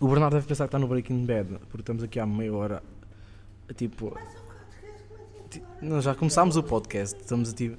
[0.00, 2.82] O Bernardo deve pensar que está no Breaking Bad, porque estamos aqui há meia hora.
[3.74, 4.16] Tipo.
[5.82, 7.18] Não, já começámos o podcast.
[7.20, 7.76] Estamos a tipo.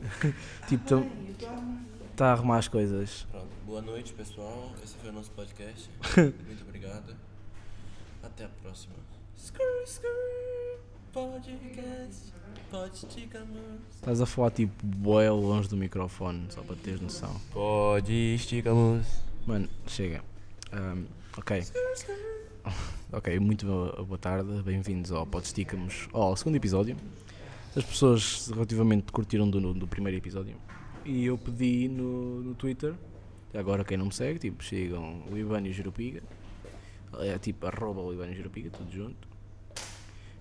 [0.68, 1.06] tipo,
[2.12, 3.26] está a arrumar as coisas.
[3.32, 5.90] Pronto, boa noite pessoal, esse foi o nosso podcast.
[6.18, 7.16] Muito obrigado.
[8.22, 8.96] Até a próxima.
[9.38, 10.80] Skrr, skrr,
[11.14, 12.34] podcast,
[12.70, 13.24] podcast.
[13.96, 17.34] Estás a falar tipo bué longe do microfone, só para teres noção.
[17.54, 19.08] Podcasticamos.
[19.48, 20.22] Mano, chega.
[20.74, 21.06] Ahm,
[21.40, 21.64] ok.
[23.12, 26.96] Ok, muito boa, tarde, bem-vindos ao Podsticamos, ao segundo episódio.
[27.76, 30.56] As pessoas relativamente curtiram do, do primeiro episódio
[31.04, 32.94] e eu pedi no, no Twitter,
[33.52, 35.94] agora quem não me segue, tipo, sigam o Ivan e o
[37.24, 39.28] é tipo arroba o Ivan e o tudo junto.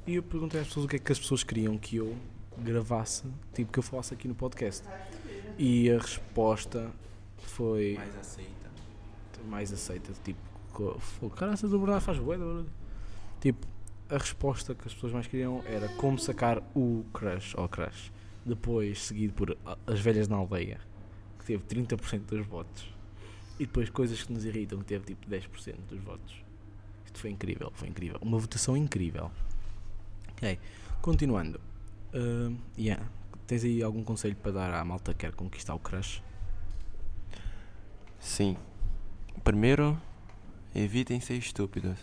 [0.06, 2.14] E eu perguntei às pessoas o que é que as pessoas queriam que eu
[2.58, 4.86] gravasse, tipo, que eu falasse aqui no podcast.
[5.56, 6.90] E a resposta
[7.38, 8.70] foi Mais aceita.
[9.48, 10.47] mais aceita, tipo,
[10.98, 12.68] fo- caraças do Bernardo faz bué, da verdade.
[13.40, 13.66] Tipo,
[14.08, 18.12] a resposta que as pessoas mais queriam era como sacar o crush ou crush.
[18.44, 20.80] Depois, seguido por as velhas na aldeia,
[21.38, 22.86] que teve 30% dos votos.
[23.58, 26.34] E depois coisas que nos irritam, que teve tipo 10% dos votos.
[27.04, 28.18] Isto foi incrível, foi incrível.
[28.22, 29.30] Uma votação incrível.
[30.32, 30.58] Ok,
[31.02, 31.60] continuando.
[32.14, 33.04] Ahn, yeah.
[33.46, 36.22] Tens aí algum conselho para dar à malta que quer conquistar o crush?
[38.20, 38.56] Sim.
[39.44, 40.00] Primeiro,
[40.74, 41.98] evitem ser estúpidos.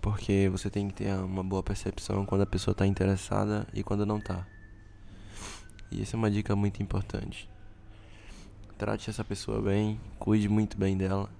[0.00, 4.04] Porque você tem que ter uma boa percepção quando a pessoa está interessada e quando
[4.04, 4.46] não tá.
[5.90, 7.48] E essa é uma dica muito importante.
[8.76, 11.30] Trate essa pessoa bem, cuide muito bem dela.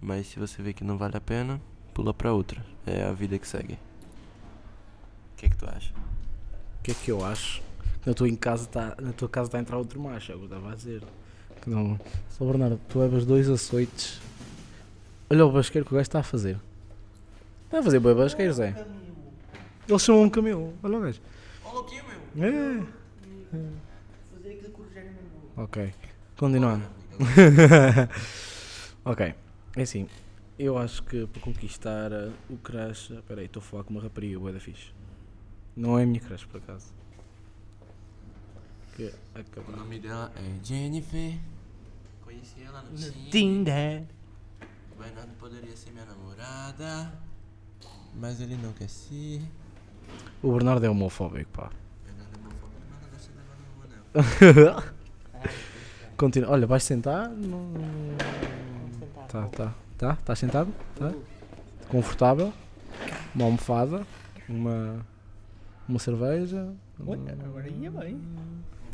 [0.00, 1.60] Mas se você vê que não vale a pena,
[1.94, 2.62] pula pra outra.
[2.86, 3.74] É a vida que segue.
[5.32, 5.92] O que, que tu acha?
[6.80, 7.62] O que é que eu acho?
[8.04, 10.44] Na tua, em casa tá, na tua casa está a entrar outro macho, é eu
[10.44, 11.02] estava a dizer.
[11.66, 11.98] Não.
[12.30, 14.20] Só Bernardo, tu levas dois açoites.
[15.32, 16.60] Olha o basqueiro que o gajo está a fazer.
[17.64, 18.74] Está a fazer boi basqueiros, é?
[19.88, 20.74] Eles chamam-me Camilo.
[20.82, 21.22] Olha o gajo.
[21.64, 22.02] Olha aqui,
[22.36, 22.46] meu!
[22.46, 22.82] É.
[24.34, 25.64] Fazer aquilo que o Rogério mandou.
[25.64, 25.94] Ok.
[26.36, 26.84] Continuando.
[29.06, 29.34] ok.
[29.74, 30.06] É assim.
[30.58, 32.10] Eu acho que para conquistar
[32.50, 33.10] o crush.
[33.12, 34.92] Espera aí, estou a falar com uma rapariga, boa da fixe.
[35.74, 36.88] Não é a minha crush, por acaso.
[38.96, 39.04] Que
[39.34, 39.74] O acabou.
[39.78, 41.38] nome dela é Jennifer.
[42.22, 42.98] Conheci ela no
[43.30, 44.02] Tinder.
[45.02, 47.12] O Bernardo poderia ser minha namorada.
[48.14, 49.42] Mas ele não quer ser.
[50.40, 51.70] O Bernardo é homofóbico, pá.
[51.72, 53.56] O Bernardo é homofóbico, mas não gosta de levar
[54.54, 54.92] no anel.
[56.16, 56.50] Continua.
[56.50, 57.28] Olha, vais sentar?
[57.30, 57.72] Não...
[59.00, 59.26] Sentar.
[59.26, 59.74] Tá, tá.
[59.98, 60.12] Tá?
[60.12, 60.72] Estás sentado?
[60.94, 61.12] Tá?
[61.88, 62.52] Confortável?
[63.34, 64.06] Uma almofada?
[64.48, 65.04] Uma.
[65.88, 66.72] Uma cerveja?
[67.04, 68.22] Olha, agora ia bem.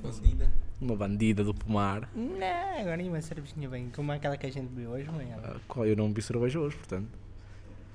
[0.02, 0.50] Bandida.
[0.80, 2.08] Uma bandida do pomar.
[2.14, 3.90] Não, agora ia uma cervejinha bem.
[3.94, 5.34] Como aquela que a gente bebeu hoje, não é?
[5.42, 7.08] Ah, qual- Eu não vi cerveja hoje, portanto.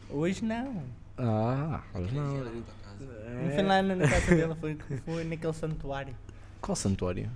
[0.09, 0.83] Hoje não.
[1.17, 2.43] Ah, hoje não.
[2.43, 6.13] Não foi lá na casa dela, foi, foi naquele santuário.
[6.61, 7.29] Qual santuário?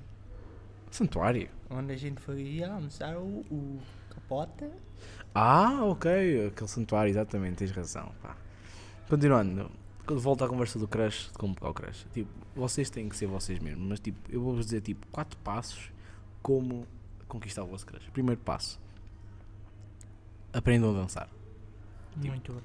[0.91, 1.49] Santuário?
[1.69, 4.69] Onde a gente foi almoçar o, o capota.
[5.33, 6.47] Ah, ok.
[6.47, 8.11] Aquele santuário, exatamente, tens razão.
[8.21, 8.35] Pá.
[9.09, 9.71] Continuando,
[10.15, 13.27] volto à conversa do crush, de como pegar o crush, tipo, vocês têm que ser
[13.27, 15.91] vocês mesmos, mas tipo, eu vou-vos dizer tipo, quatro passos
[16.41, 16.87] como
[17.27, 18.09] conquistar o vosso crush.
[18.11, 18.79] Primeiro passo,
[20.53, 21.29] aprendam a dançar.
[22.13, 22.61] Tipo, Muito bom.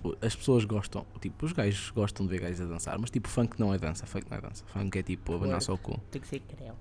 [0.00, 3.28] Pô, As pessoas gostam, tipo, os gajos gostam de ver gajos a dançar, mas tipo,
[3.28, 4.64] funk não é dança, funk não é dança.
[4.66, 5.98] Funk é tipo, abanar só o cu.
[6.10, 6.74] Tem que ser creu.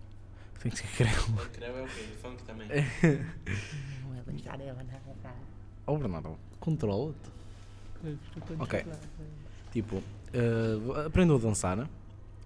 [0.62, 1.50] Tem que ser creu.
[1.54, 2.04] Creu é o quê?
[2.22, 2.68] Funk também.
[4.04, 5.02] Não é dançar, é abanar.
[5.86, 7.30] Oh, Bernardo, controla-te.
[8.60, 8.86] Ok.
[9.72, 10.02] Tipo,
[10.34, 11.90] eh, aprendam a dançar,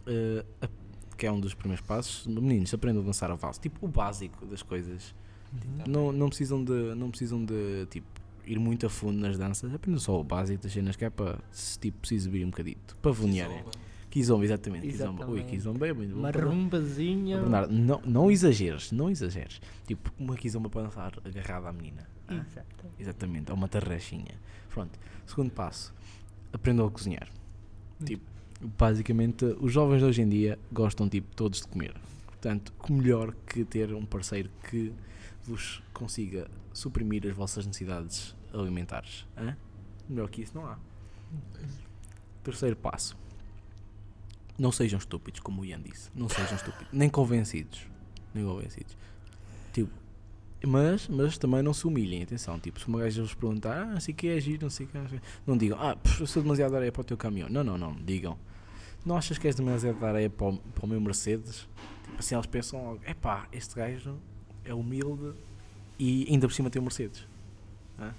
[0.08, 0.70] eh, a-
[1.18, 2.26] que é um dos primeiros passos.
[2.28, 3.60] Meninos, aprendam a dançar a valsa.
[3.62, 5.14] Tipo, o básico das coisas.
[5.88, 8.08] Não, não precisam de, não precisam de tipo,
[8.46, 9.74] ir muito a fundo nas danças.
[9.74, 12.96] Aprendam só o básico das cenas que é para se tipo, se exibir um bocadito.
[13.02, 13.64] Para vonearem.
[14.10, 14.88] Kizomba, exatamente.
[14.88, 15.26] Kizomba.
[15.26, 15.46] Ui, Exatamente.
[15.52, 16.20] Kizomba é muito bom.
[16.20, 17.38] Uma rumbazinha.
[17.40, 19.62] Bernardo, não, não exageres, não exageres.
[19.88, 22.10] Tipo, uma Kizomba para dançar agarrada à menina.
[22.28, 22.86] Ah, Exato.
[23.00, 24.36] Exatamente, é uma tarraxinha.
[24.70, 25.00] Pronto.
[25.26, 25.94] Segundo passo,
[26.54, 27.30] aprendam a cozinhar.
[28.04, 28.24] Tipo,
[28.78, 31.94] basicamente, os jovens de hoje em dia gostam, tipo, todos de comer.
[32.26, 34.94] Portanto, que melhor que ter um parceiro que
[35.44, 39.28] vos consiga suprimir as vossas necessidades alimentares.
[39.38, 39.56] Hã?
[40.10, 40.78] Melhor que isso não há.
[42.44, 43.16] Terceiro passo.
[44.58, 46.10] Não sejam estúpidos, como o Ian disse.
[46.16, 46.88] Não sejam estúpidos.
[46.92, 47.88] Nem convencidos.
[48.34, 48.98] Nem convencidos.
[49.74, 49.92] Tipo,
[50.68, 52.60] mas, mas também não se humilhem, atenção.
[52.60, 54.86] Tipo, se uma gaja vos perguntar, ah, não sei o que é giro, não sei
[54.86, 55.22] o que é.
[55.46, 57.50] Não digam, ah, eu sou demasiado areia para o teu caminhão.
[57.50, 57.96] Não, não, não.
[57.96, 58.38] Digam,
[59.06, 61.68] não achas que és demasiado areia para o, para o meu Mercedes?
[62.04, 64.18] Tipo assim, eles pensam logo, epá, este gajo
[64.64, 65.34] é humilde
[65.98, 67.26] e ainda por cima tem um Mercedes.
[68.00, 68.14] Hã?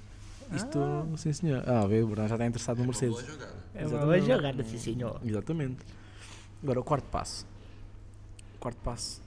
[0.55, 0.79] Isto,
[1.17, 1.62] sim senhor.
[1.67, 3.19] Ah, vê, o Bernardo já está interessado no Mercedes.
[3.25, 3.55] jogada.
[3.75, 5.21] É uma boa jogada, sim senhor.
[5.25, 5.79] Exatamente.
[6.62, 7.47] Agora, o quarto passo.
[8.56, 9.23] O quarto passo.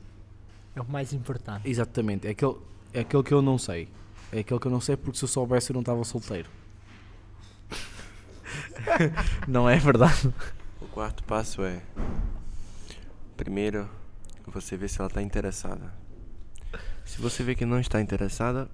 [0.76, 1.68] É o mais importante.
[1.68, 2.28] Exatamente.
[2.28, 2.56] É aquele,
[2.96, 3.90] é aquele que eu não sei.
[4.32, 6.50] É aquele que eu não sei porque se eu soubesse eu não estava solteiro.
[9.48, 10.34] não é verdade?
[10.82, 11.82] O quarto passo é.
[13.36, 13.90] Primeiro,
[14.48, 15.94] você vê se ela está interessada.
[17.04, 18.70] Se você vê que não está interessada,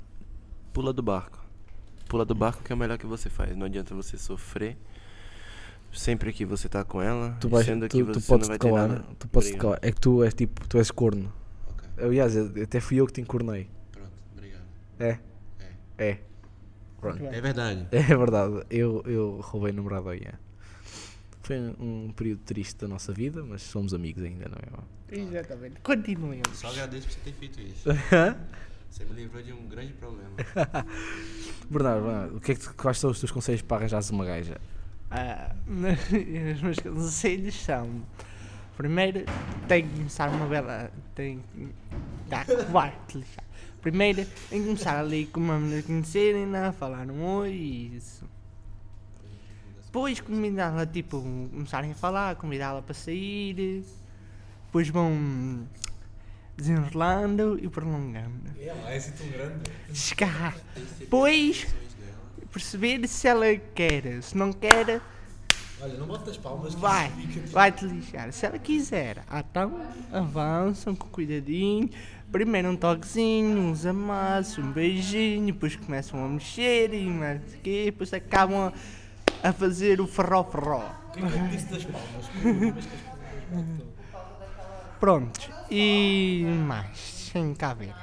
[0.72, 1.40] pula do barco.
[2.08, 3.56] Pula do barco que é o melhor que você faz.
[3.56, 4.78] Não adianta você sofrer
[5.92, 8.52] sempre que você tá com ela, Tu, vais, sendo tu, que tu você podes não
[8.54, 8.88] vai te ter calar.
[8.88, 9.06] nada.
[9.20, 9.80] Tu podes calar.
[9.82, 11.34] É que tu és tipo, tu és corno.
[11.68, 13.70] Ok, Aliás, até fui eu que te encornei.
[15.04, 15.20] Obrigado.
[15.98, 16.04] É?
[16.10, 16.18] É.
[17.00, 17.26] Pronto.
[17.26, 17.88] É verdade.
[17.92, 20.40] É verdade, eu, eu roubei namorado ao Ian.
[21.42, 25.20] Foi um período triste da nossa vida, mas somos amigos ainda, não é?
[25.20, 25.82] Exatamente.
[25.82, 26.58] Continuemos.
[26.58, 27.90] Só agradeço por você ter feito isso.
[28.92, 30.32] Você me livrou de um grande problema.
[31.72, 34.58] Bernardo, Bernardo, o que é que, quais são os teus conselhos para arranjar uma gaja?
[35.10, 38.02] Ah, os meus conselhos são:
[38.76, 39.26] primeiro,
[39.68, 40.92] tem que começar uma bela.
[41.16, 41.70] Tem que.
[42.30, 43.48] Tá, quarto, lixado.
[43.82, 48.30] Primeiro, tem que começar ali com uma menina conhecerem, a falar um oi e isso.
[49.86, 53.84] Depois, convidá-la, tipo, começarem a falar, convidá-la para sair.
[54.66, 55.68] Depois vão
[56.56, 58.52] desenrolando e prolongando.
[58.58, 59.70] É, é assim tão grande.
[59.94, 60.56] Chegar.
[61.00, 61.68] Depois,
[62.52, 64.22] perceber se ela quer.
[64.22, 65.02] Se não quer,
[65.84, 66.74] Olha, não botas palmas.
[66.76, 68.32] Vai, isso fica- vai te lixar.
[68.32, 69.80] Se ela quiser, ah, então
[70.12, 71.90] avançam com cuidadinho.
[72.32, 77.86] Primeiro um toquezinho, uns amassos, um beijinho, depois começam a mexer e mais o quê,
[77.88, 78.72] depois acabam
[79.44, 80.84] a, a fazer o ferró-ferró.
[81.10, 82.30] O que é que disse das palmas?
[83.52, 83.92] Botam?
[85.00, 86.98] Prontos, e mais,
[87.34, 87.94] sem cá ver.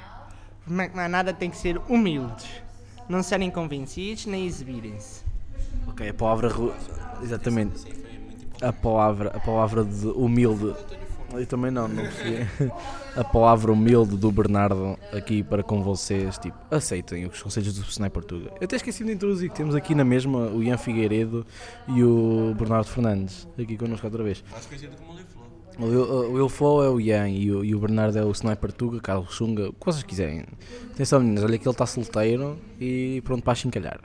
[0.65, 2.45] Como é que mais nada tem que ser humildes.
[3.07, 5.23] Não serem convencidos nem exibirem-se.
[5.87, 6.51] Ok, a palavra.
[7.21, 7.85] Exatamente.
[8.61, 10.75] A palavra, a palavra de humilde.
[11.33, 12.47] Eu também não, não percebi.
[13.15, 16.37] A palavra humilde do Bernardo aqui para com vocês.
[16.37, 18.51] Tipo, aceitem os conselhos do Sniper Tuga.
[18.59, 21.45] Eu até esqueci de introduzir que temos aqui na mesma o Ian Figueiredo
[21.87, 23.47] e o Bernardo Fernandes.
[23.59, 24.43] Aqui connosco outra vez.
[24.67, 25.49] Conhecido como Leflor.
[25.79, 29.69] O é o Ian e o, e o Bernardo é o Sniper Tuga, Carlos Xunga,
[29.69, 30.45] o que vocês quiserem.
[30.91, 33.99] Atenção meninas, olha que ele está solteiro e pronto para chincalhar.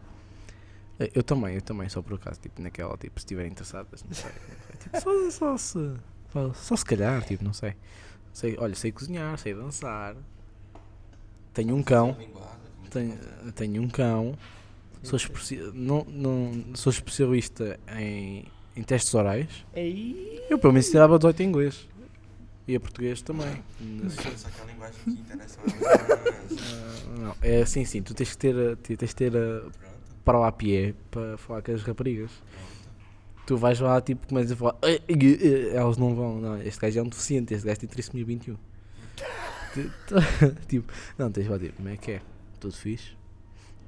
[1.00, 4.12] Eh, Eu também, eu também, só por acaso, tipo, naquela, tipo, se estiverem interessadas, não
[4.14, 4.31] sei.
[4.81, 5.94] Tipo, só, só se.
[6.32, 7.75] Só, só se calhar, tipo, não sei.
[8.32, 8.56] sei.
[8.58, 10.17] Olha, sei cozinhar, sei dançar.
[11.52, 12.17] Tenho um cão,
[12.91, 13.19] tenho,
[13.55, 14.37] tenho um cão.
[15.05, 19.64] Sou, especi não, não, sou especialista em, em testes orais.
[20.49, 21.87] Eu pelo menos tirava 18 em inglês.
[22.67, 23.62] E a português também.
[24.08, 25.76] Só que a linguagem que interessa mais.
[25.85, 29.62] Ah, não, é assim sim, tu tens que ter, a- tens de ter a,
[30.24, 32.30] para lá a pé para falar com as raparigas.
[33.46, 34.76] Tu vais lá tipo começas a falar,
[35.72, 38.56] elas não vão, não, este gajo é um deficiente, este gajo tem trissomia 21.
[39.74, 42.22] Tu- tu- tipo, não, tens lá tipo, como é que é?
[42.58, 43.12] Tudo fixe?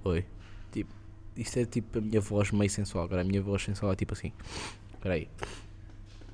[0.04, 0.24] Oi.
[0.72, 0.92] Tipo,
[1.36, 4.12] isto é tipo a minha voz meio sensual, agora a minha voz sensual é tipo
[4.12, 4.30] assim.
[4.92, 5.28] Espera aí.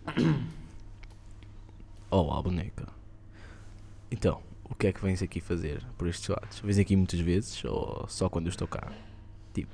[2.10, 2.88] Olá, boneca.
[4.10, 6.60] Então, o que é que vens aqui fazer por estes lados?
[6.60, 8.92] Vens aqui muitas vezes ou só quando eu estou cá?
[9.54, 9.72] Tipo,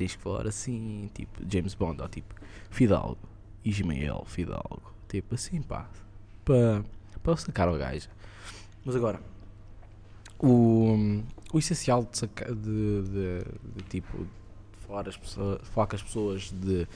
[0.00, 2.34] tens que falar assim, tipo James Bond, ou tipo
[2.70, 3.18] Fidalgo,
[3.62, 5.88] Ismael Fidalgo, tipo assim, pá,
[6.44, 8.08] para sacar o gajo.
[8.82, 9.20] Mas agora,
[10.38, 13.44] o, o essencial de, saca- de, de,
[13.76, 14.26] de, tipo
[14.86, 16.86] falar, as pessoas, falar com as pessoas de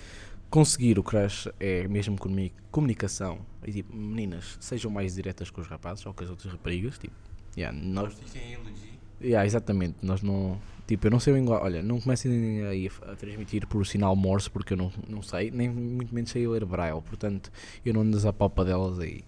[0.49, 3.39] conseguir o crush é mesmo comuni- comunicação.
[3.67, 6.97] E tipo, meninas, sejam mais diretas com os rapazes ou com as outras raparigas.
[6.99, 7.15] Tipo,
[7.57, 8.99] yeah, nós, iludir.
[9.21, 10.59] yeah, exatamente, nós não.
[10.87, 11.65] Tipo, eu não sei o linguagem.
[11.65, 15.69] Olha, não comecem a, a transmitir por sinal Morse porque eu não, não sei, nem
[15.69, 17.01] muito menos sei ler Braille.
[17.01, 17.51] Portanto,
[17.85, 19.25] eu não ando a palpa delas aí.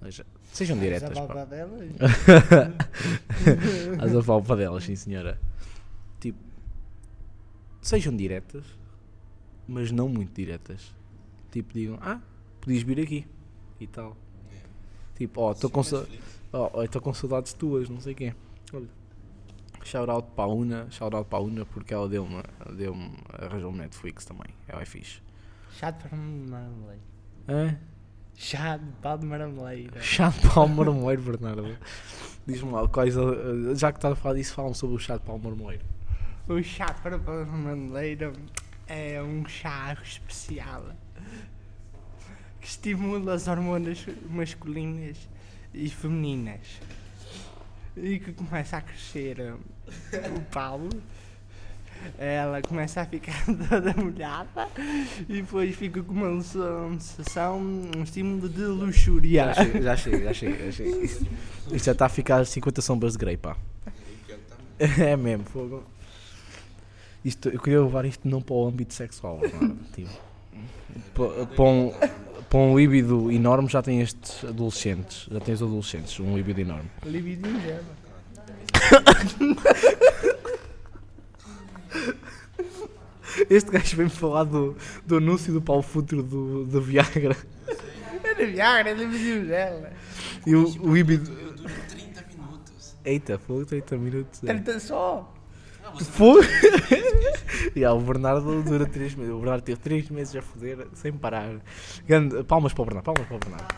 [0.00, 1.10] Ou seja, sejam diretas.
[1.10, 1.34] a pá.
[1.34, 1.78] balda dela.
[4.00, 5.38] As a palpa delas, sim senhora.
[6.20, 6.38] Tipo,
[7.82, 8.64] sejam diretas,
[9.68, 10.94] mas não muito diretas.
[11.50, 12.20] Tipo, digam, ah,
[12.60, 13.26] podias vir aqui
[13.78, 14.16] e tal.
[15.16, 18.34] Tipo, ó, estou com, estou com saudades tuas, não sei quê.
[18.72, 18.88] Olha,
[19.84, 22.42] shout out para a Una, shout out para a Una porque ela deu-me,
[22.76, 24.54] deu-me, arranjou-me Netflix também.
[24.66, 25.20] Ela é fixe.
[25.78, 27.02] Chá de marmeleiro.
[27.48, 27.76] É?
[28.36, 30.00] Chá de pau de marmeleiro.
[30.02, 31.76] Chá de pau marmoleiro, Bernardo.
[32.46, 35.22] Diz-me lá, quais, a- já que estás a falar disso, falam sobre o chá de
[35.22, 35.84] pau marmoleiro.
[36.48, 37.08] O chá de
[37.46, 38.32] marmeleiro
[38.86, 40.84] é um chá especial
[42.60, 45.16] que estimula as hormonas masculinas
[45.72, 46.80] e femininas
[47.96, 49.58] e que começa a crescer uh,
[50.36, 50.80] o pau
[52.18, 54.68] ela começa a ficar toda molhada
[55.28, 59.52] e depois fica com uma sensação, um estímulo de luxúria.
[59.54, 60.32] Já chega, já chega, já
[60.72, 61.04] chega.
[61.04, 61.28] Isto,
[61.72, 63.56] já está a ficar 50 sombras de Grey, pá.
[64.78, 65.84] É mesmo, fogo.
[67.24, 69.48] Isto, eu queria levar isto não para o âmbito sexual, é?
[69.94, 70.10] tipo,
[71.14, 71.92] para, para um,
[72.48, 76.90] para um líbido enorme já tem estes adolescentes, já tem os adolescentes, um líbido enorme.
[77.04, 77.84] Ingênuo.
[83.50, 87.36] Este gajo vem-me falar do, do anúncio do Paulo Futuro do, do Viagra
[88.22, 89.86] É de Viagra, é libido ingênuo.
[90.46, 91.30] e o, o líbido.
[91.32, 92.94] Eu duro 30 minutos.
[93.04, 94.42] Eita, foi 30 minutos.
[94.44, 94.46] é.
[94.46, 95.34] 30 só.
[96.02, 96.42] Foi?
[97.76, 99.32] yeah, o Bernardo dura 3 meses.
[99.32, 101.60] O Bernardo teve 3 meses a foder sem parar.
[102.46, 103.74] Palmas para o Bernardo, palmas para o Bernardo.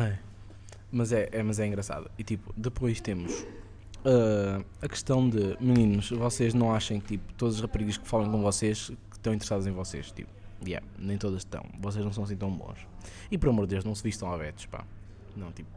[0.00, 0.18] É.
[0.90, 2.10] Mas, é, é- mas é engraçado.
[2.18, 3.46] E tipo, depois temos
[4.04, 8.30] ah, a questão de meninos, vocês não achem que tipo, todas as raparigas que falam
[8.30, 10.10] com vocês que estão interessadas em vocês.
[10.10, 10.30] Tipo,
[10.66, 11.64] yeah, nem todas estão.
[11.80, 12.78] Vocês não são assim tão bons.
[13.30, 14.38] E por amor de Deus, não se vistam a
[14.70, 14.84] pá.
[15.36, 15.70] Não, tipo.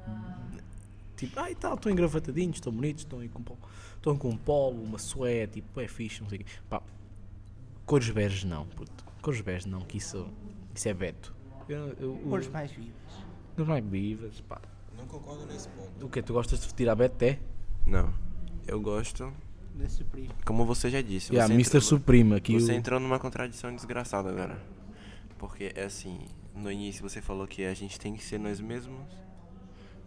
[1.15, 3.57] Tipo, ah e tal, estão engravatadinhos, estão bonitos, estão com,
[3.95, 6.51] estão com um polo, uma sué, tipo, é fixe, não sei o quê.
[6.69, 6.81] Pá,
[7.85, 9.03] cores beges não, puto.
[9.21, 10.27] Cores beges não, que isso,
[10.73, 11.33] isso é beto.
[11.69, 12.93] Eu, eu, eu, Cores mais vivas.
[13.55, 14.61] Cores mais vivas, pá.
[14.97, 16.05] Não concordo nesse ponto.
[16.05, 17.39] O que Tu gostas de vestir a beto, é?
[17.85, 18.13] Não.
[18.67, 19.31] Eu gosto,
[19.73, 20.29] Desse primo.
[20.45, 21.31] como você já disse.
[21.31, 21.67] Yeah, você Mr.
[21.69, 22.53] entrou- Supreme aqui.
[22.59, 24.61] Você o- entrou numa contradição desgraçada agora.
[25.37, 26.19] Porque é assim,
[26.55, 28.99] no início você falou que a gente tem que ser nós mesmos.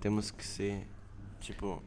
[0.00, 0.86] Temos que ser,
[1.40, 1.82] tipo.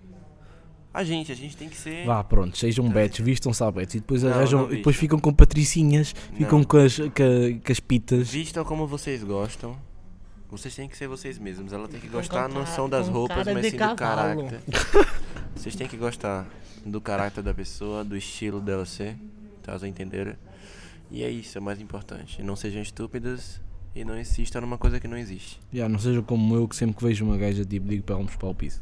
[0.93, 2.05] A gente, a gente tem que ser.
[2.05, 5.17] Vá, pronto, sejam betos, vistam-se a betos e depois Não, arranjam, não e depois vistam.
[5.17, 6.65] ficam com patricinhas, ficam Não.
[6.65, 8.29] com as, com, com as pitas.
[8.29, 9.77] Vistam como vocês gostam.
[10.49, 11.71] Vocês têm que ser vocês mesmos.
[11.71, 14.59] Ela tem que gostar não são das roupas, mas sim do caráter.
[15.55, 16.47] Vocês têm que gostar
[16.85, 19.15] do caráter da pessoa, do estilo dela ser,
[19.63, 20.35] caso entenderam.
[21.09, 22.41] E é isso, é o mais importante.
[22.41, 23.61] Não sejam estúpidos
[23.93, 25.59] e não insistam numa coisa que não existe.
[25.71, 28.25] Já, não sejam como eu que sempre que vejo uma gaja tipo, digo para ela
[28.25, 28.81] para o piso.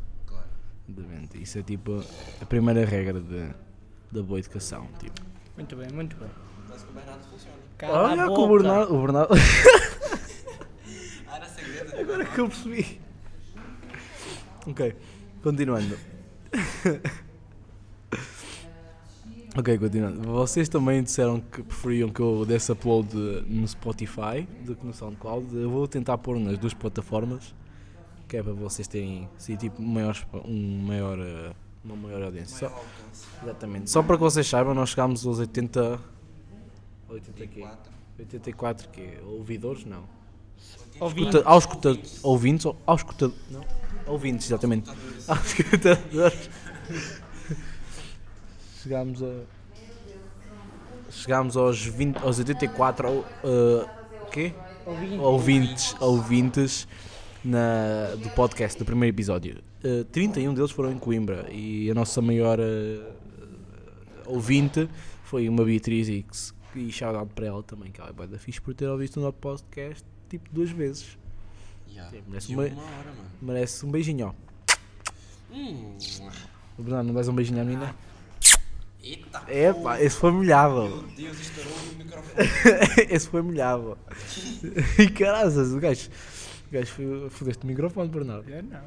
[0.89, 1.41] Exatamente.
[1.41, 2.03] Isso é tipo
[2.41, 3.49] a primeira regra de,
[4.11, 4.87] da boa educação.
[4.99, 5.21] Tipo.
[5.55, 6.29] Muito bem, muito bem.
[6.67, 7.57] Mas com o Bernardo funciona.
[7.77, 8.41] Cala Olha que boca.
[8.41, 8.95] o Bernardo.
[8.95, 9.33] O Bernardo
[11.27, 13.01] Ah, era segredo Agora que eu percebi.
[14.67, 14.95] Ok,
[15.41, 15.97] continuando.
[19.57, 20.21] ok, continuando.
[20.21, 23.15] Vocês também disseram que preferiam que eu desse upload
[23.47, 25.55] no Spotify do que no SoundCloud.
[25.55, 27.55] Eu vou tentar pôr nas duas plataformas,
[28.29, 31.51] que é para vocês terem assim, tipo, um maior, espa- um maior, eh,
[31.83, 32.69] uma maior audiência.
[32.69, 32.83] Só,
[33.43, 33.89] exatamente.
[33.89, 35.99] Só para que vocês saibam, nós chegámos aos 80.
[37.09, 37.67] 80 quê?
[38.19, 39.17] 84 quê?
[39.25, 39.83] Ouvidores?
[39.85, 40.03] Não.
[41.01, 43.65] Escuta, aos escuta, ouvintes, ou- aos escuta, não,
[44.05, 44.89] ouvintes, exatamente.
[45.27, 46.49] Aos escutadores.
[48.83, 49.41] Chegámos a.
[51.09, 53.89] Chegámos aos, 20, aos 84 ou, uh,
[54.31, 54.53] quê?
[54.85, 55.19] Ouvintes.
[55.19, 56.87] ouvintes, ouvintes
[57.43, 59.61] na, do podcast, do primeiro episódio.
[59.83, 63.03] Uh, 31 deles foram em Coimbra e a nossa maior uh,
[64.25, 64.89] ouvinte
[65.23, 66.53] foi uma Beatriz X.
[66.75, 69.17] E shout out para ela também, que ela é bué da fixe por ter ouvido
[69.17, 71.17] o nosso podcast tipo duas vezes.
[71.89, 72.11] Yeah.
[72.11, 73.29] Sim, merece uma- uma hora, mano.
[73.41, 74.33] Merece um beijinho, ó.
[75.51, 75.97] Hum.
[76.77, 77.95] Bernardo, não dás um beijinho à menina?
[79.01, 79.43] Eita!
[79.47, 80.83] É pá, esse foi molhado.
[80.87, 82.47] Meu Deus, estourou o microfone.
[83.09, 83.97] esse foi molhado.
[84.99, 86.09] E caras, o gajo.
[86.69, 88.49] O gajo foi- fodeste o microfone, Bernardo.
[88.49, 88.79] Eu não.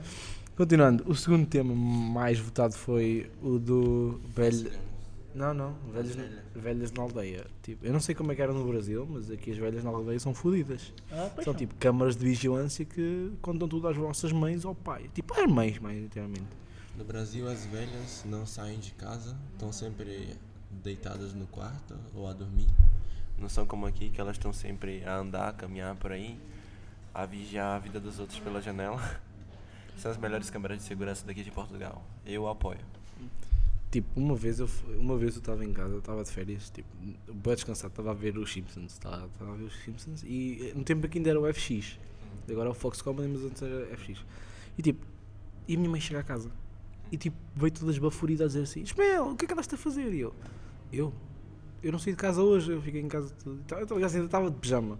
[0.56, 4.70] Continuando, o segundo tema mais votado foi o do velho.
[5.34, 6.14] Não, não, velhas,
[6.54, 7.46] velhas na aldeia.
[7.62, 9.88] Tipo, eu não sei como é que era no Brasil, mas aqui as velhas na
[9.88, 10.92] aldeia são fodidas.
[11.10, 11.58] Ah, São não.
[11.58, 15.08] tipo câmaras de vigilância que contam tudo às vossas mães ou pai.
[15.14, 16.44] Tipo, às mães, maioritariamente.
[16.98, 20.36] No Brasil, as velhas não saem de casa, estão sempre
[20.70, 22.68] deitadas no quarto ou a dormir.
[23.38, 26.38] Não são como aqui que elas estão sempre a andar, a caminhar por aí,
[27.14, 29.00] a vigiar a vida dos outros pela janela.
[29.96, 32.04] São as melhores câmeras de segurança daqui de Portugal.
[32.24, 32.80] Eu apoio.
[33.90, 36.88] Tipo, uma vez eu uma vez eu estava em casa, eu estava de férias, tipo,
[37.30, 41.04] bem descansado, estava a ver os Simpsons, estava a ver os Simpsons e no tempo
[41.04, 41.98] aqui ainda era o FX.
[42.50, 44.24] Agora é o Fox Comedy, mas antes era FX.
[44.78, 45.06] E tipo,
[45.68, 46.50] e a minha mãe chega a casa
[47.12, 49.78] e tipo, veio todas baforidas a dizer assim: Ismael, o que é que andaste a
[49.78, 50.14] fazer?
[50.14, 50.34] E eu,
[50.90, 51.12] eu,
[51.82, 53.60] eu não saí de casa hoje, eu fiquei em casa tudo.
[53.60, 54.98] Então, aliás, ainda estava de pijama.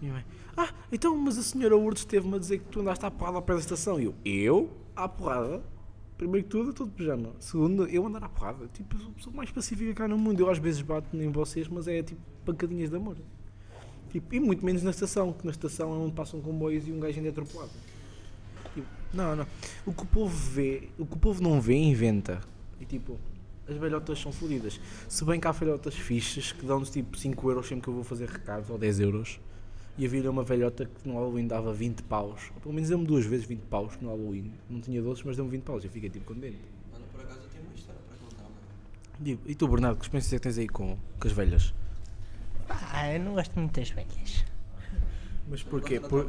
[0.00, 0.24] E minha mãe,
[0.56, 3.42] ah, então, mas a senhora Lourdes teve-me a dizer que tu andaste à porrada ao
[3.42, 3.98] pé da estação.
[4.00, 4.70] E eu, eu?
[4.94, 5.62] À porrada?
[6.18, 7.30] Primeiro que tudo, eu estou de pijama.
[7.38, 8.68] Segundo, eu andar à porrada.
[8.72, 10.40] Tipo, sou a pessoa mais pacífica cá no mundo.
[10.40, 13.16] Eu às vezes bato em vocês, mas é tipo pancadinhas de amor.
[14.10, 17.00] Tipo, e muito menos na estação, que na estação é onde passam comboios e um
[17.00, 17.70] gajo ainda é atropelado.
[18.74, 19.46] Tipo, não, não.
[19.86, 22.40] O que o povo vê, o que o povo não vê, inventa.
[22.78, 23.18] E tipo,
[23.66, 24.78] As velhotas são fodidas.
[25.08, 28.04] Se bem que há velhotas fixes que dão-nos tipo 5 euros sempre que eu vou
[28.04, 29.40] fazer recados, ou 10 euros.
[29.98, 32.50] E havia uma velhota que no Halloween dava 20 paus.
[32.54, 34.52] Ou pelo menos deu-me duas vezes 20 paus no Halloween.
[34.68, 35.84] Não tinha doces, mas deu-me 20 paus.
[35.84, 36.58] Eu fiquei tipo contente.
[36.90, 38.56] Mano, por acaso eu tenho uma história para contar, mano.
[39.20, 41.74] Digo, e tu, Bernardo, que experiências é que tens aí com, com as velhas?
[42.68, 44.44] Ah, eu não gosto muito das velhas.
[45.48, 46.00] Mas porquê?
[46.00, 46.26] Por...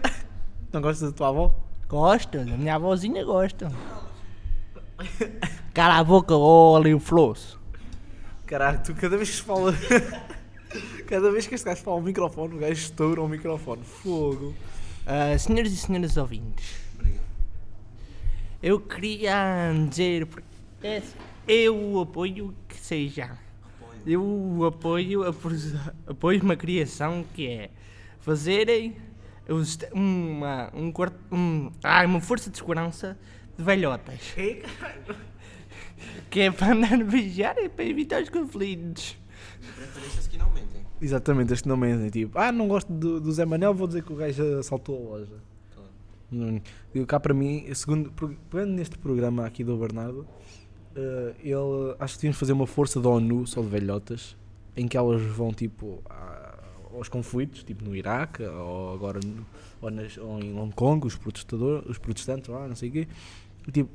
[0.72, 1.54] não gostas da tua avó?
[1.88, 3.72] Gosto, da minha avózinha gosta.
[5.72, 7.60] Cala a boca, ô ali o Flosso.
[8.46, 9.72] Caralho, tu cada vez que se fala.
[11.12, 13.84] cada vez que este gajo fala ao microfone, o gajo estoura o microfone.
[13.84, 14.54] Fogo.
[15.06, 17.24] Ah, senhores e senhoras ouvintes, Obrigado.
[18.62, 20.26] eu queria dizer.
[21.46, 23.36] Eu apoio que seja.
[24.06, 25.22] Eu apoio,
[26.06, 27.70] apoio uma criação que é
[28.20, 28.96] fazerem
[29.92, 30.90] uma, um,
[31.30, 33.18] um, ah, uma força de segurança
[33.58, 34.34] de velhotas.
[36.30, 39.16] Que é para andar a beijar e para evitar os conflitos.
[39.76, 40.51] Preferências que não.
[41.02, 42.08] Exatamente, este não mentem.
[42.10, 45.18] Tipo, ah, não gosto do, do Zé Manel, vou dizer que o gajo assaltou a
[45.18, 45.32] loja.
[45.74, 46.62] Claro.
[46.94, 48.12] Digo, cá para mim, segundo,
[48.48, 50.26] pegando neste programa aqui do Bernardo,
[50.94, 54.36] eh, ele acho que tínhamos de fazer uma força da ONU só de velhotas,
[54.76, 56.58] em que elas vão tipo a-
[56.94, 59.44] aos conflitos, tipo no Iraque, ou agora no-
[59.80, 63.08] ou, nas- ou em Hong Kong, os protestadores, os protestantes lá, não sei o quê,
[63.66, 63.90] e, tipo,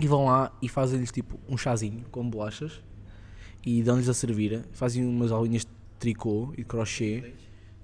[0.00, 2.80] e vão lá e fazem-lhes tipo um chazinho com bolachas
[3.64, 5.70] e dão-lhes a servir, fazem umas aulinhas de
[6.02, 7.32] tricô e crochê,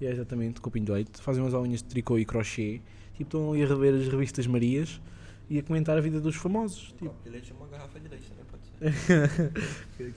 [0.01, 2.81] e é exatamente, copinho de leite, fazem umas aulinhas de tricô e crochê,
[3.15, 5.01] tipo, estão ali a rever as revistas Marias
[5.49, 6.89] e a comentar a vida dos famosos.
[6.99, 8.65] Tipo, Copo de leite ou uma garrafa de leite também pode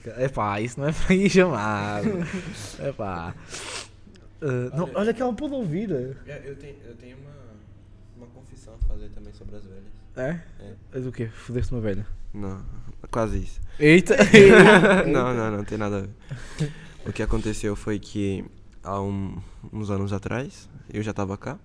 [0.03, 0.13] ser.
[0.17, 2.08] é pá, isso não é para ir chamado.
[2.79, 3.34] É pá.
[4.75, 5.91] não, Olha- olha que ela pode ouvir.
[6.25, 7.31] É, eu tenho, eu tenho uma,
[8.17, 9.91] uma confissão a fazer também sobre as velhas.
[10.17, 10.39] É?
[10.60, 10.74] É.
[10.93, 11.27] É do quê?
[11.27, 12.05] Fodeste uma velha.
[12.34, 12.63] Não,
[13.10, 13.60] quase isso.
[13.79, 14.15] Eita!
[15.08, 16.72] não, não, não tem nada a ver.
[17.05, 18.46] O que aconteceu foi que
[18.83, 19.37] há um-
[19.74, 21.57] uns anos atrás, eu já estava cá.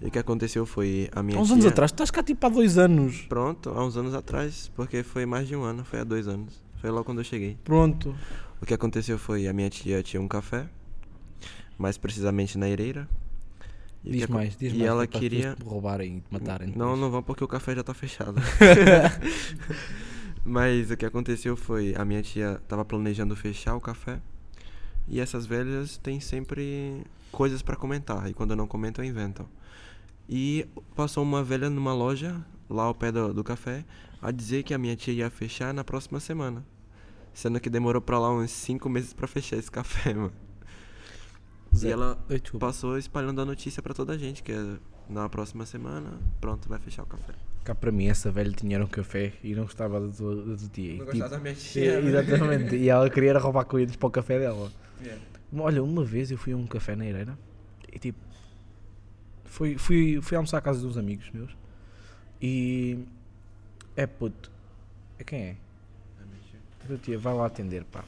[0.00, 1.54] E o que aconteceu foi a minha Há uns tia...
[1.54, 3.22] anos atrás, tu estás cá tipo há dois anos.
[3.28, 6.60] Pronto, há uns anos atrás, porque foi mais de um ano, foi há dois anos.
[6.80, 7.58] Foi logo quando eu cheguei.
[7.62, 8.14] Pronto.
[8.60, 10.66] O que aconteceu foi a minha tia tinha um café,
[11.78, 13.08] mais precisamente na Ereira.
[14.02, 14.88] E Diz mais, diz e mais.
[14.88, 16.68] ela para as queria- roubarem e matarem.
[16.68, 17.00] Não, depois.
[17.00, 18.36] não vão porque o café já tá fechado.
[20.42, 24.18] Mas o que aconteceu foi a minha tia tava planejando fechar o café
[25.10, 29.46] e essas velhas têm sempre coisas para comentar e quando não comentam inventam.
[30.28, 33.84] E passou uma velha numa loja lá ao pé do, do café
[34.22, 36.64] a dizer que a minha tia ia fechar na próxima semana,
[37.34, 40.32] sendo que demorou pra lá uns cinco meses pra fechar esse café, mano.
[41.74, 41.88] Zé.
[41.88, 42.16] E ela
[42.58, 44.76] passou espalhando a notícia pra toda a gente que é
[45.08, 47.34] na próxima semana, pronto, vai fechar o café.
[47.64, 50.68] Cá para mim, essa velha tinha um café e não gostava da tua, da tua
[50.68, 50.98] tia.
[50.98, 52.00] Não gostava da minha tipo, tia.
[52.00, 52.08] né?
[52.08, 52.76] Exatamente.
[52.76, 54.70] E ela queria roubar coisas para o café dela.
[55.04, 55.18] É.
[55.56, 57.38] Olha, uma vez eu fui a um café na Ereira
[57.92, 58.18] e tipo.
[59.44, 61.50] Fui, fui, fui almoçar à casa de uns amigos meus
[62.40, 62.98] e.
[63.96, 64.50] É puto.
[65.18, 65.56] É quem é?
[66.92, 68.04] A tia, vai lá atender, pá.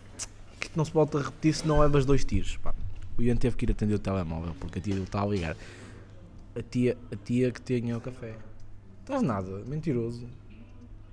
[0.59, 2.75] Que não se volta a repetir se não levas dois tiros, pá.
[3.19, 5.57] O Ian teve que ir atender o telemóvel porque a tia dele está a ligar.
[6.57, 8.35] A tia, a tia que tinha o café.
[9.01, 10.27] Estás nada, mentiroso.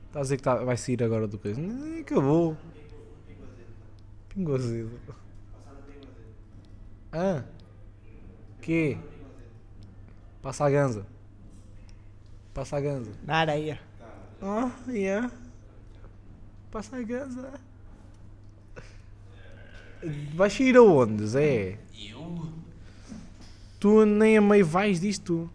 [0.07, 1.59] Estás a dizer que tá- vai sair agora do coisa.
[1.99, 2.55] Acabou.
[4.29, 4.91] Pingo azedo.
[7.11, 7.43] Ah.
[8.61, 8.97] Que?
[10.41, 11.05] Passa a ganza.
[12.53, 13.11] Passa a ganza.
[13.25, 13.79] Na areia.
[14.41, 15.31] Ah, yeah.
[16.71, 17.51] Passa a ganza.
[20.33, 21.77] Vais sair aonde, Zé?
[21.99, 22.47] Eu?
[23.79, 25.49] Tu nem a meio vais disto.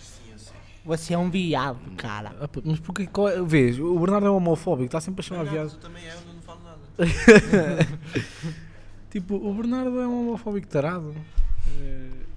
[0.00, 0.56] Sim, eu sei.
[0.84, 2.34] Você é um viado, cara.
[2.40, 3.06] Ah, Mas porquê?
[3.06, 3.42] Qual é?
[3.42, 5.78] Vês, o Bernardo é homofóbico, está sempre a chamar Bernardo, viado.
[5.80, 6.78] tu também é, eu não falo nada.
[9.10, 11.14] Tipo, o Bernardo é um homofóbico tarado.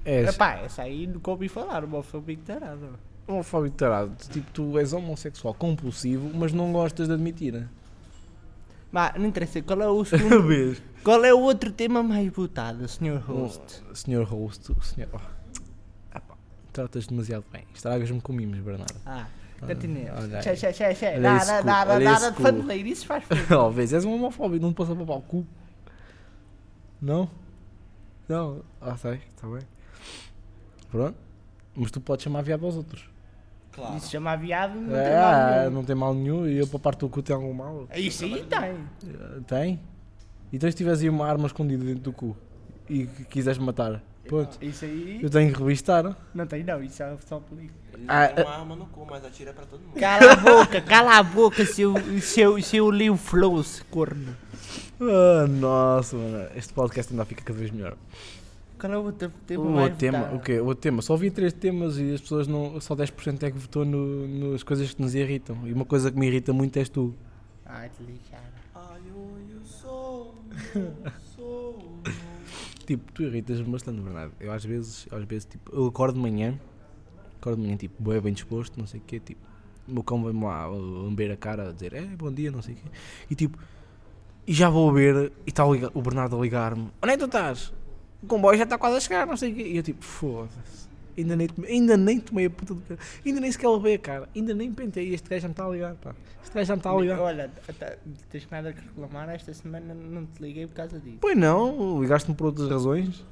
[0.05, 2.97] É, és Epá, essa aí nunca ouvi falar, homofóbico tarado.
[3.27, 4.15] homofóbico tarado.
[4.31, 7.67] Tipo, tu és homossexual compulsivo, mas não gostas de admitir.
[8.91, 10.77] Mas não interessa, qual é o segundo.
[11.03, 13.17] Qual é o outro tema mais votado, Sr.
[13.25, 13.83] Host?
[13.93, 15.09] Senhor host, o senhor.
[15.13, 15.19] Oh.
[16.11, 16.35] Ah, pá,
[16.71, 17.63] tratas demasiado bem.
[17.73, 18.95] Estragas-me com mimos, Bernardo.
[19.05, 19.27] Ah,
[20.41, 21.07] xe, xe, xe.
[21.17, 22.43] Olha Nada, nada, nada de cu.
[22.43, 23.65] faneleiro, isso faz favor.
[23.67, 25.45] oh, vês, és um homofóbico, não te posso papar o cu.
[27.03, 27.29] Não?
[28.29, 28.61] Não?
[28.79, 29.61] Ah, sei, está bem.
[30.89, 31.17] Pronto.
[31.75, 33.09] Mas tu podes chamar viado aos outros.
[33.73, 33.97] Claro.
[33.97, 35.71] Isso chama viado, não tem é, mal nenhum.
[35.71, 37.87] não tem mal nenhum e eu para parte do cu tem algum mal.
[37.93, 38.59] Isso aí tem.
[38.59, 39.79] Eh, Tem?
[40.53, 42.37] Então se tivesse aí uma arma escondida dentro do cu
[42.87, 44.57] e que quiseres matar, Ponto.
[44.63, 45.19] Isso aí.
[45.21, 46.15] Eu tenho que revistar.
[46.33, 46.81] Não tem, não.
[46.81, 47.75] Isso é só polícia.
[47.93, 48.47] Ele Ah, tem ah.
[48.47, 49.99] uma arma no cu, mas atira pra todo mundo.
[49.99, 54.33] Cala a boca, cala a boca, seu, seu, seu Leo Flows, corno.
[55.09, 56.47] Ah, nossa, mano.
[56.55, 57.95] Este podcast ainda fica cada vez melhor.
[58.79, 60.59] Qual é o outro tema O outro tema, o quê?
[60.59, 61.01] O outro tema.
[61.01, 62.79] Só vi três temas e as pessoas não.
[62.81, 65.57] Só 10% é que votou no, nas coisas que nos irritam.
[65.65, 67.13] E uma coisa que me irrita muito és tu.
[67.65, 68.43] Ai, te lixar.
[68.75, 70.35] Ai, eu, eu sou,
[70.75, 71.99] eu sou.
[72.85, 74.33] Tipo, tu irritas-me bastante, Bernardo.
[74.39, 76.59] Eu às vezes, às vezes, tipo, eu acordo de manhã,
[77.39, 79.41] acordo de manhã, tipo, bem, bem disposto, não sei o quê, tipo,
[79.87, 82.61] o meu cão vem-me lá a lamber a cara, a dizer, é, bom dia, não
[82.61, 82.83] sei o quê.
[83.31, 83.57] E tipo,
[84.47, 87.73] e já vou ver, e está o Bernardo a ligar-me, onde é que tu estás?
[88.21, 89.63] O comboio já está quase a chegar, não sei o quê.
[89.63, 90.83] E eu tipo, foda-se.
[91.17, 92.99] Ainda nem, tomei- ainda nem tomei a puta do cara.
[93.25, 94.29] Ainda nem sequer levei a cara.
[94.35, 95.13] Ainda nem pentei.
[95.13, 96.15] Este gajo já me está a ligar, pá.
[96.41, 97.19] Este gajo já me está a ligar.
[97.19, 97.51] Olha,
[98.31, 99.29] tens nada que reclamar.
[99.29, 101.17] Esta semana não te liguei por causa disso.
[101.21, 103.23] Pois não, ligaste-me por outras razões.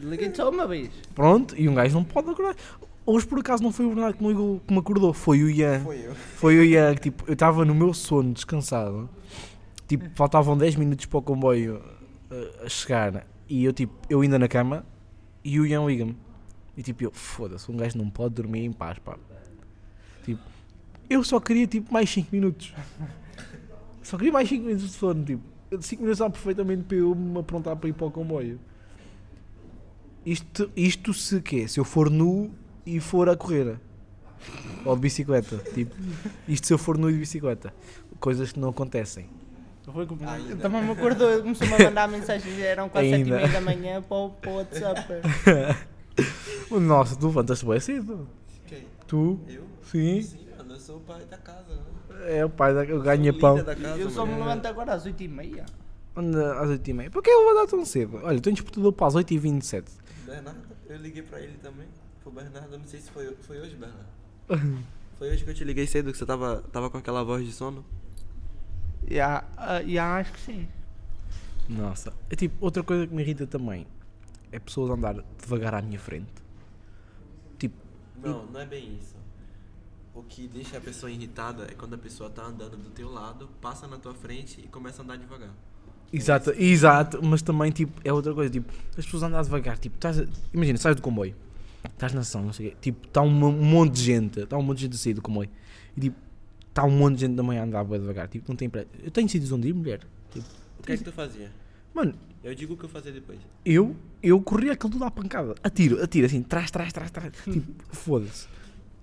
[0.00, 0.88] Liguei-te só uma vez.
[1.14, 2.56] Pronto, e um gajo não pode acordar.
[3.04, 5.50] Hoje por acaso não foi o Bernardo que me, ligou, que me acordou, foi o
[5.50, 5.80] Ian.
[5.80, 6.14] Foi eu.
[6.14, 9.10] Foi o Ian que tipo, eu estava no meu sono descansado.
[9.90, 11.82] Tipo, faltavam 10 minutos para o comboio
[12.30, 13.26] uh, chegar.
[13.48, 14.86] E eu tipo, eu ainda na cama
[15.42, 16.16] e o Ian liga-me.
[16.76, 19.18] E tipo, eu, foda-se, um gajo não pode dormir em paz, pá.
[20.22, 20.40] Tipo,
[21.08, 22.72] eu só queria tipo mais 5 minutos.
[24.00, 25.42] Só queria mais 5 minutos de sono, tipo.
[25.80, 28.60] 5 minutos dá perfeitamente para eu me aprontar para ir para o comboio.
[30.24, 31.66] Isto, isto se quê?
[31.66, 32.52] Se eu for nu
[32.86, 33.80] e for a correr.
[34.84, 35.58] Ou de bicicleta.
[35.74, 35.96] Tipo,
[36.46, 37.74] isto se eu for nu e de bicicleta.
[38.20, 39.39] Coisas que não acontecem.
[39.92, 40.28] Foi como...
[40.28, 40.50] Ainda.
[40.50, 43.36] Eu também me acordou, começou-me a mandar mensagens, eram quase sete e Ainda.
[43.36, 45.12] meia da manhã para o, para o WhatsApp.
[46.80, 48.28] Nossa, tu levantas-te bem cedo.
[48.66, 48.86] Quem?
[49.06, 49.38] Tu?
[49.48, 49.64] Eu?
[49.82, 50.22] Sim.
[50.22, 51.74] Sim, mano, eu sou o pai da casa.
[51.74, 52.38] né?
[52.38, 55.06] É o pai da o o líder da casa, Eu só me levanto agora às
[55.06, 55.64] oito e meia.
[56.14, 57.10] Anda às 8h30.
[57.10, 58.20] Por que eu vou dar tão cedo?
[58.22, 59.84] Olha, tenho despertador para as 8h27.
[60.26, 61.86] Bernardo, eu liguei pra ele também.
[62.22, 64.10] Pro Bernardo, eu não sei se foi, foi hoje, Bernardo.
[65.20, 67.52] Foi hoje que eu te liguei cedo, que você tava, tava com aquela voz de
[67.52, 67.84] sono.
[69.10, 70.68] Já, ah, já acho que sim.
[71.68, 72.12] Nossa.
[72.28, 73.86] É tipo, outra coisa que me irrita também
[74.52, 76.32] é pessoas andar devagar à minha frente.
[77.58, 77.74] Tipo,
[78.22, 79.16] Não, não é bem isso.
[80.14, 83.48] O que deixa a pessoa irritada é quando a pessoa tá andando do teu lado,
[83.60, 85.50] passa na tua frente e começa a andar devagar.
[86.12, 90.18] Exato, exato, mas também tipo, é outra coisa, tipo, as pessoas andam devagar, tipo, estás
[90.18, 91.36] a- imagina, sais do comboio,
[91.84, 94.58] estás na ação, não sei o quê, tipo, está um, um monte de gente, está
[94.58, 95.48] um monte de gente a sair do comboio,
[95.96, 96.16] e tipo,
[96.80, 98.88] está um monte de gente também a andar devagar, tipo, não tem pressa.
[99.02, 100.00] Eu tenho sítios onde ir, mulher.
[100.30, 100.46] Tipo,
[100.78, 101.50] O que é que tu fazia?
[101.94, 103.38] mano, Eu digo o que eu fazia depois.
[103.64, 107.72] eu, eu corria aquilo tudo à pancada, atiro, atiro, assim, trás, trás, trás, trás, tipo,
[107.94, 108.46] foda-se.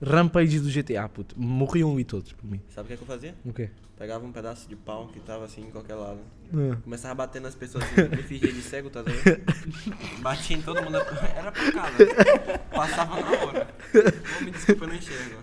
[0.02, 2.62] Rampage do GTA, puto, morriam ali todos por mim.
[2.70, 3.36] Sabe o que é que eu fazia?
[3.44, 3.70] O quê?
[3.98, 6.20] Pegava um pedaço de pau que tava assim em qualquer lado.
[6.54, 6.78] Ah.
[6.84, 9.42] Começava a bater nas pessoas assim, me fingia de cego, tá vendo?
[10.22, 10.98] Batia em todo mundo.
[11.36, 11.98] Era pra casa.
[12.70, 13.68] Passava na hora.
[14.36, 15.36] Não me desculpa, eu não enxergo.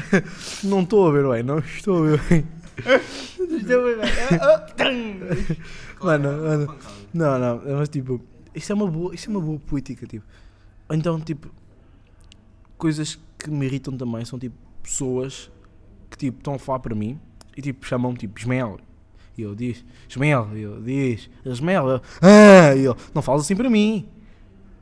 [0.64, 2.46] Não estou a ver bem, não estou a ver bem.
[6.02, 6.78] Mano, mano.
[7.12, 8.20] Não, não, mas tipo,
[8.54, 10.24] isso é uma boa, isso é uma boa política, tipo.
[10.90, 11.48] Então, tipo,
[12.76, 15.50] coisas que me irritam também são tipo pessoas
[16.10, 17.20] que tipo estão a falar para mim
[17.56, 18.78] e tipo chamam-me tipo Ismael.
[19.36, 23.56] E eu diz, Ismael, e eu diz, Ismael, eu, ah, e eu, não falas assim
[23.56, 24.06] para mim.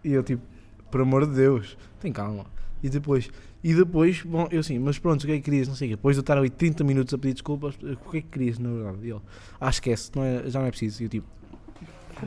[0.03, 0.43] E eu tipo,
[0.91, 2.47] por amor de Deus, tem calma.
[2.83, 3.31] E depois,
[3.63, 5.69] e depois, bom, eu assim, mas pronto, o que é que querias?
[5.69, 5.97] Não sei o quê.
[5.97, 8.59] Depois de eu estar ali 30 minutos a pedir desculpas, o que é que querias,
[8.59, 8.99] na verdade?
[9.03, 9.21] E ele,
[9.61, 11.03] ah, esquece, não é, já não é preciso.
[11.03, 11.27] E eu tipo,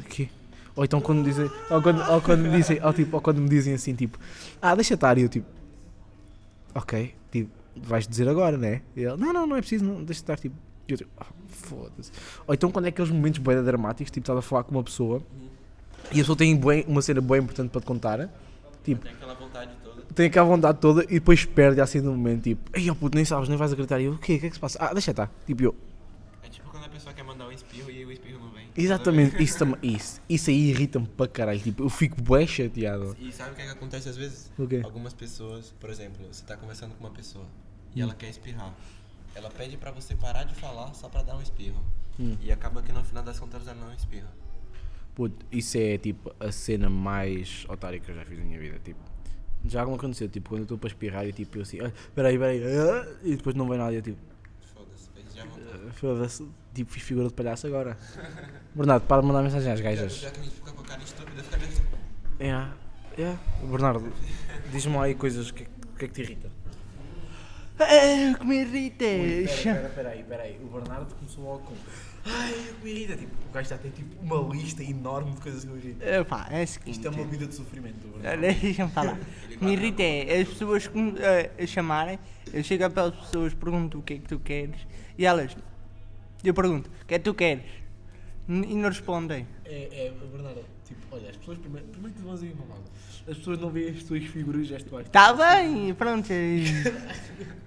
[0.10, 0.30] quê?
[0.76, 3.40] Ou então quando me dizem, ou quando, ou quando me dizem, ou, tipo, ou quando
[3.40, 4.18] me dizem assim, tipo,
[4.62, 5.48] ah, deixa estar, e eu tipo,
[6.74, 8.82] ok, tipo, vais dizer agora, né?
[8.96, 10.56] E ele, não, não, não é preciso, não, deixa estar, tipo,
[10.88, 12.12] eu tipo, ah, foda-se.
[12.48, 15.22] Ou então quando é aqueles momentos bem dramáticos, tipo, estás a falar com uma pessoa
[16.12, 18.30] e a pessoa tem uma cena bem importante para te contar,
[18.84, 19.83] tipo, Tem aquela vontade toda.
[20.14, 23.26] Tem aquela vontade toda e depois perde assim no momento, tipo, ei, oh puto, nem
[23.26, 24.00] sabes, nem vais acreditar.
[24.00, 24.36] E eu, o quê?
[24.36, 24.78] O que é que se passa?
[24.82, 25.32] Ah, deixa estar.
[25.46, 25.76] Tipo, eu,
[26.44, 28.68] É tipo quando a pessoa quer mandar um espirro e o espirro não vem.
[28.76, 31.60] exatamente, isso, também, isso, isso aí irrita-me para caralho.
[31.60, 33.16] Tipo, eu fico bué chateado.
[33.20, 34.52] E sabe o que, é que acontece às vezes?
[34.58, 34.82] O quê?
[34.84, 37.46] Algumas pessoas, por exemplo, você tá conversando com uma pessoa
[37.96, 38.74] e ela quer espirrar.
[39.36, 41.84] Ela pede pra você parar de falar só pra dar um espirro.
[42.20, 42.38] Hum.
[42.42, 44.28] E acaba que no final das contas ela não espirra.
[45.16, 48.80] Puto, isso é tipo a cena mais otária que eu já fiz na minha vida.
[48.84, 49.00] Tipo,
[49.66, 52.38] já me aconteceu, tipo, quando eu estou para espirrar e tipo, eu assim, ah, peraí,
[52.38, 54.18] peraí, ah", e depois não vem nada e eu tipo,
[54.74, 55.50] Foda-se, vontade.
[55.90, 57.98] ah, foda-se, tipo, fiz figura de palhaço agora.
[58.76, 60.16] Bernardo, para de mandar mensagem às gajas.
[60.18, 61.84] Já que a gente fica com a cara estúpida, assim.
[62.40, 63.38] É, é.
[63.70, 64.12] Bernardo,
[64.72, 65.66] diz-me lá aí coisas que,
[65.98, 66.50] que é que te irrita.
[67.80, 69.62] Ah, que me Ui, irritas.
[69.62, 70.60] Pera, pera, pera aí, pera aí.
[70.64, 71.76] O Bernardo começou logo com.
[72.26, 73.18] Ai, me irrita.
[73.18, 76.08] Tipo, o gajo já tem tipo uma lista enorme de coisas que me irritam.
[76.08, 76.92] Epá, é o seguinte.
[76.92, 78.08] Isto é uma vida de sofrimento.
[78.16, 79.18] Olha, Deixa-me falar.
[79.46, 82.20] O que me irrita é as pessoas que me eh, chamarem,
[82.54, 84.80] eu chego para as pessoas, pergunto o que é que tu queres
[85.18, 85.56] e elas,
[86.44, 87.64] eu pergunto, o que é que tu queres?
[88.48, 89.48] E não respondem.
[89.64, 92.84] É, é, Bernardo, tipo, olha, as pessoas primeiro, primeiro que te vão dizer uma coisa.
[93.26, 95.06] As pessoas não veem as tuas figuras gestuais.
[95.08, 96.28] Está Tá bem, pronto.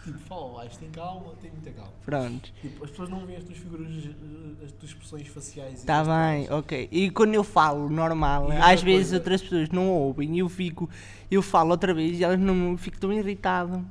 [0.00, 1.92] eh, Tipo, fala baixo, tem calma, tem muita calma.
[2.04, 2.52] Pronto.
[2.60, 5.72] Tipo, as pessoas não veem as tuas figuras, eh, as tuas expressões faciais.
[5.72, 6.04] e Está.
[6.04, 6.88] Tá bem, ok.
[6.90, 10.38] E quando eu falo normal, E outra às vezes coisa- outras pessoas não ouvem e
[10.40, 10.88] eu fico,
[11.30, 13.84] eu falo outra vez e elas não fico tão irritado.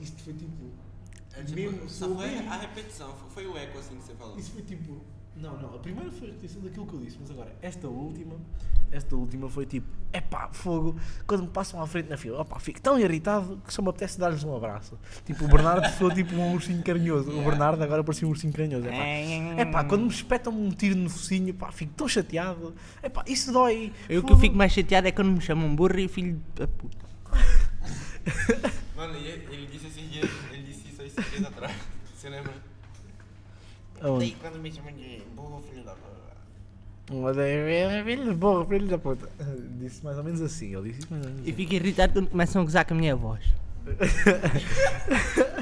[0.00, 0.52] Isto foi tipo.
[1.34, 4.38] É, tipo, mesmo, foi a repetição, foi- foi o eco assim que você falou.
[4.38, 5.00] Isso foi tipo.
[5.34, 8.34] Não, não, a primeira foi a repetição daquilo que eu disse, mas agora, esta última,
[8.92, 10.94] esta última foi tipo, epá, fogo,
[11.26, 14.18] quando me passam à frente na fila, opá, fico tão irritado que só me apetece
[14.18, 14.98] dar-lhes um abraço.
[15.24, 18.86] Tipo, o Bernardo foi tipo um ursinho carinhoso, o Bernardo agora parecia um ursinho carinhoso,
[18.86, 19.62] epá.
[19.62, 23.92] Epá, quando me espetam um tiro no focinho, pá, fico tão chateado, epá, isso dói.
[24.08, 24.40] Eu que fogo.
[24.40, 27.02] fico mais chateado é quando me chamam burro e filho da puta.
[28.94, 31.74] Mano, ele, ele disse esses dias, ele disse isso esses dias atrás.
[32.14, 32.52] Você lembra?
[34.00, 34.36] Aonde?
[34.40, 36.21] quando me chamam de burro, filho da Uma
[37.06, 39.28] da- Filho, porra, filho da puta.
[39.80, 41.56] Disse mais ou menos assim, ele disse isso mais ou menos E assim.
[41.56, 43.40] fico irritado quando começam a gozar com a minha voz.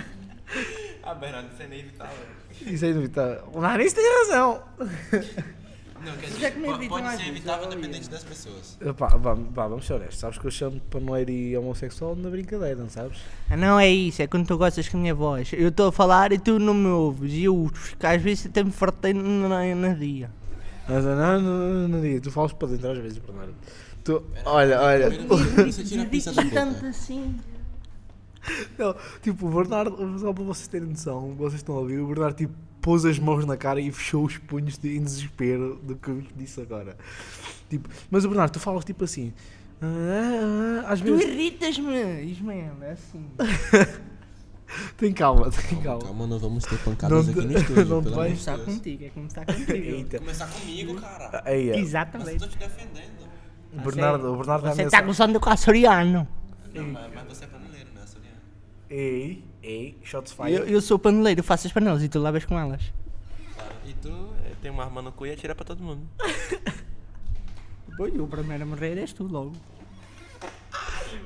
[1.03, 2.16] Ah, Bernardo, isso é inevitável.
[2.66, 3.42] Isso é inevitável.
[3.53, 4.62] O nariz tem razão.
[4.79, 8.79] Não, quer Já dizer, que me pode às ser vezes, evitável dependente das pessoas.
[8.96, 10.18] Pá, vá, vá, vamos ser honestos.
[10.18, 13.18] Sabes que eu chamo paneleiro e homossexual na brincadeira, não sabes?
[13.50, 15.53] Ah, não é isso, é quando tu gostas com a minha voz.
[15.53, 17.33] Eu estou a falar e tu não me ouves.
[17.33, 17.70] E eu
[18.03, 20.31] às vezes até me fartei na, na, na dia.
[20.90, 22.20] Mas não, não, não, não digo.
[22.20, 23.55] Tu falas para dentro às vezes, Bernardo.
[24.03, 25.11] Tu, olha, olha.
[26.53, 27.37] Tanto assim.
[28.79, 32.37] Não, tipo, o Bernardo, só para vocês terem noção, vocês estão a ouvir, o Bernardo
[32.37, 36.09] tipo, pôs as mãos na cara e fechou os punhos de, em desespero do que
[36.09, 36.96] eu disse agora.
[37.68, 39.33] Tipo, mas o Bernardo, tu falas tipo assim.
[39.83, 41.24] ah, ah, ah, às Tu vezes.
[41.29, 43.26] irritas-me, Ismael, é assim.
[45.00, 46.02] Tem calma, tem calma.
[46.04, 49.04] Calma, não vamos ter Não pancadas te- aqui no estúdio, não pelo de Começar contigo,
[49.04, 49.72] é começar contigo.
[49.72, 50.18] Eita.
[50.18, 51.42] Começar comigo, cara.
[51.46, 51.70] Aí, é.
[51.70, 52.38] Mas eu Exatamente.
[52.38, 53.30] tô te defendendo.
[53.72, 55.06] O Bernardo, o Bernardo Você tá mensagem.
[55.06, 56.28] gostando do açoriano.
[56.74, 58.36] Não, mas, mas você é paneleiro, né, Soriano?
[58.90, 60.54] Ei, ei, shots fired.
[60.56, 62.82] Eu, eu sou paneleiro, eu faço as panelas e tu lavas com elas.
[63.54, 63.72] Claro.
[63.86, 64.08] E tu
[64.44, 66.06] eh, tem uma arma no cu e atira pra todo mundo.
[67.96, 69.52] Pois, o primeiro a morrer és tu logo.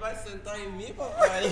[0.01, 1.45] Vai sentar em mim, papai?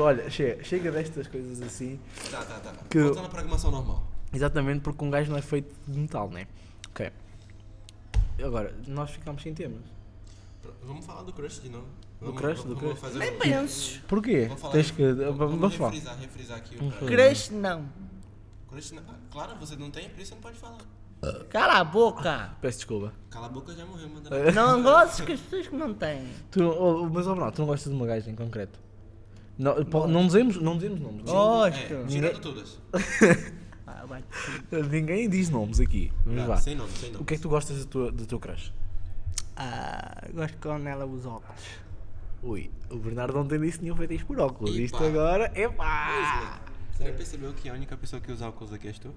[0.00, 2.00] Olha, chega, chega destas coisas assim.
[2.30, 2.72] tá, tá, tá.
[2.90, 4.02] Que- Voltando à programação normal.
[4.32, 6.46] Exatamente porque um gajo não é feito de metal, né?
[6.90, 7.10] Ok.
[8.44, 9.82] Agora, nós ficámos sem temas.
[10.82, 11.86] Vamos falar do crush de novo.
[12.20, 13.14] Do Vamos- crush, do vamos crush.
[13.14, 13.98] Nem um- penses.
[14.08, 14.46] Porquê?
[14.46, 15.02] Vamos falar Tens que.
[15.12, 15.90] vamos, Vamos, vamos falar.
[15.90, 17.10] refrisar, refrisar aqui o Vamos crush.
[17.10, 17.88] Crush não.
[18.68, 20.78] Crush na- ah, Claro, você não tem, por isso você não pode falar.
[21.48, 22.54] Cala a boca.
[22.60, 23.12] Peço desculpa.
[23.30, 24.28] Cala a boca, já morreu, manda.
[24.52, 26.28] Não gostes que as pessoas que não têm.
[26.50, 28.78] Tu, oh, mas, oh, Bernardo, tu não gostas de uma gaja em concreto?
[29.58, 29.74] Não,
[30.06, 31.22] não, dizemos, não dizemos nomes.
[31.22, 31.94] Gosto.
[31.94, 32.80] É, tirando todas.
[33.88, 34.24] Ah, vai.
[34.90, 36.12] Ninguém diz nomes aqui.
[36.24, 36.56] Vamos lá.
[36.56, 37.22] sem nome, sem nome.
[37.22, 38.72] O que é que tu gostas do teu, do teu crush?
[39.56, 41.62] Ah, gosto quando ela usa óculos.
[42.42, 44.74] Ui, o Bernardo não tem disse nenhum fetiche por óculos.
[44.74, 44.82] Epa.
[44.82, 45.52] Isto agora.
[45.54, 46.60] Epá!
[46.92, 49.14] Você já percebeu que a única pessoa que usa óculos aqui és tu?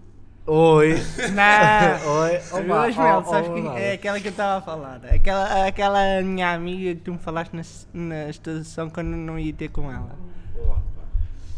[0.51, 0.95] Oi!
[1.35, 2.09] Não.
[2.21, 2.37] Oi!
[2.37, 3.77] Opa, Opa, Ismael, oh, sabes oh.
[3.77, 4.99] É aquela que eu estava a falar.
[5.05, 7.61] Aquela, aquela minha amiga que tu me falaste na,
[7.93, 10.17] na estação quando não ia ter com ela.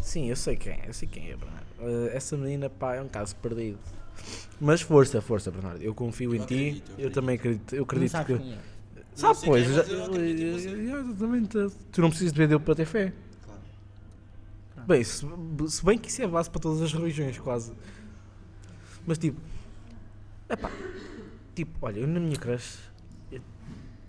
[0.01, 1.65] Sim, eu sei quem, eu sei quem é, Bernardo.
[1.80, 3.80] Eh, essa menina, pá, é um caso perdido.
[4.60, 5.82] Mas força, força, Bernardo.
[5.82, 6.84] Eu confio Eu em ti.
[6.84, 7.13] acredito, eu Eu acredito.
[7.13, 7.73] também acredito.
[7.73, 8.38] Eu acredito que.
[8.38, 8.58] quem é.
[9.15, 9.71] Sabe, pois.
[9.71, 11.58] é, mas Exatamente.
[11.93, 13.13] Tu não precisas de ver para ter fé.
[13.45, 13.62] Claro.
[14.86, 15.25] Bem, se,
[15.69, 17.71] se bem que isso é base para todas as religiões, quase.
[19.06, 19.40] Mas tipo.
[20.50, 20.70] Epá,
[21.56, 22.80] tipo, olha, eu na minha crush.
[23.32, 23.42] Eu,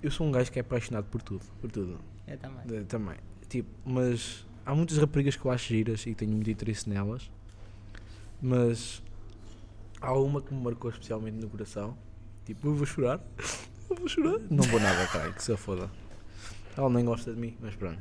[0.02, 1.44] eu sou um gajo que é apaixonado por tudo.
[1.60, 1.98] Por tudo.
[2.26, 2.66] Eu também.
[2.66, 3.16] De- também.
[3.48, 7.30] Tipo, mas há muitas raparigas que eu acho giras e tenho muito interesse nelas.
[8.40, 9.02] Mas
[10.00, 11.96] há uma que me marcou especialmente no coração.
[12.44, 13.20] Tipo, eu vou chorar.
[13.90, 14.38] Eu vou chorar.
[14.48, 15.90] Não vou nada, caralho, que se foda.
[16.74, 17.98] Ela nem gosta de mim, mas pronto.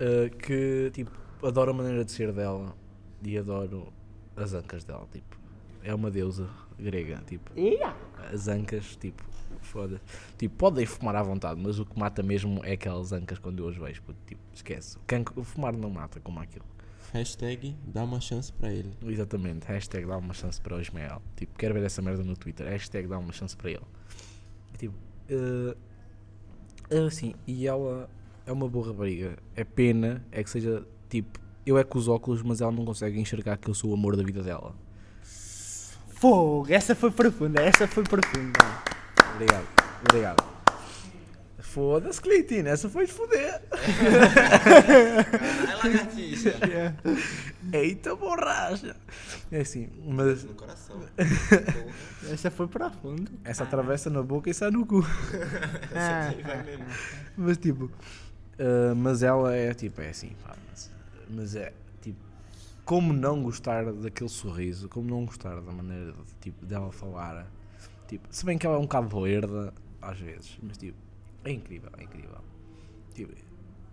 [0.00, 1.10] Uh, que tipo,
[1.46, 2.74] adoro a maneira de ser dela
[3.22, 3.92] e adoro
[4.34, 5.06] as ancas dela.
[5.12, 5.37] Tipo,
[5.82, 7.22] é uma deusa grega.
[7.26, 7.94] Tipo, Ia.
[8.32, 9.22] as ancas, tipo,
[9.60, 10.00] foda
[10.36, 13.68] Tipo, podem fumar à vontade, mas o que mata mesmo é aquelas ancas quando eu
[13.68, 14.02] as vejo.
[14.02, 14.96] puto, Tipo, esquece.
[14.96, 16.64] O cancro- o fumar não mata como aquilo.
[17.12, 18.92] Hashtag dá uma chance pra ele.
[19.06, 19.66] Exatamente.
[19.66, 21.22] Hashtag dá uma chance para o Ismael.
[21.36, 22.66] Tipo, quero ver essa merda no Twitter.
[22.68, 23.84] Hashtag dá uma chance para ele.
[24.76, 24.94] Tipo,
[25.30, 25.74] eh,
[27.06, 28.08] assim, e ela
[28.46, 29.36] é uma boa rapariga.
[29.56, 33.18] É pena, é que seja tipo, eu é com os óculos, mas ela não consegue
[33.18, 34.74] enxergar que eu sou o amor da vida dela.
[36.20, 38.58] Fogo, essa foi profunda, essa foi profunda.
[39.34, 39.66] Obrigado,
[40.08, 40.48] obrigado.
[41.60, 43.60] Foda-se, Cleitinho, essa foi de foder.
[43.70, 45.26] Caralho,
[45.84, 46.54] lagartixa.
[47.72, 48.96] Eita borracha.
[49.52, 51.00] É assim, mas No coração.
[52.32, 53.30] Essa foi profunda.
[53.44, 55.04] essa atravessa na boca e sai no cu.
[55.94, 56.84] Ah, Vai mesmo.
[57.36, 57.90] Mas tipo,
[58.58, 60.90] ah, mas ela é tipo, é assim, pá, mas,
[61.28, 61.72] mas é
[62.88, 67.46] como não gostar daquele sorriso, como não gostar da maneira de, tipo, dela falar,
[68.06, 69.70] tipo, se bem que ela é um bocado verde
[70.00, 70.96] às vezes, mas tipo,
[71.44, 72.38] é incrível, é incrível.
[73.12, 73.34] Tipo,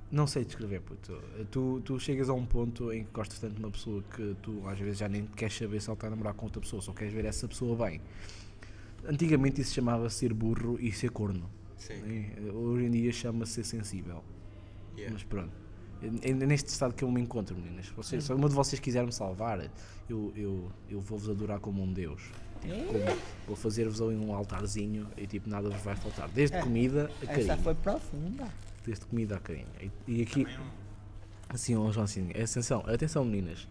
[0.09, 1.21] não sei descrever, puto.
[1.51, 4.65] Tu, tu chegas a um ponto em que gostas tanto de uma pessoa que tu
[4.65, 6.93] às vezes já nem queres saber se ela está a namorar com outra pessoa, só
[6.93, 7.99] queres ver essa pessoa bem.
[9.05, 11.49] Antigamente isso se chamava ser burro e ser corno.
[11.75, 11.97] Sim.
[11.97, 12.33] né?
[12.49, 14.23] Hoje em dia chama-se ser sensível.
[14.95, 15.13] Yeah.
[15.13, 15.64] Mas pronto.
[16.01, 17.87] É é neste estado que eu me encontro, meninas.
[17.89, 19.59] Vocês, se alguma de vocês quiser me salvar,
[20.09, 22.21] eu, eu, eu vou-vos adorar como um Deus.
[22.61, 26.27] Tipo, como- vou fazer-vos ali um altarzinho e tipo nada vos vai faltar.
[26.29, 26.61] Desde É.
[26.61, 27.51] comida a carinho.
[27.51, 28.47] essa foi profunda.
[28.85, 29.67] Desde comida a carinho.
[29.81, 30.47] E, e aqui,
[31.49, 33.67] assim, ó, João, assim, atenção, atenção meninas.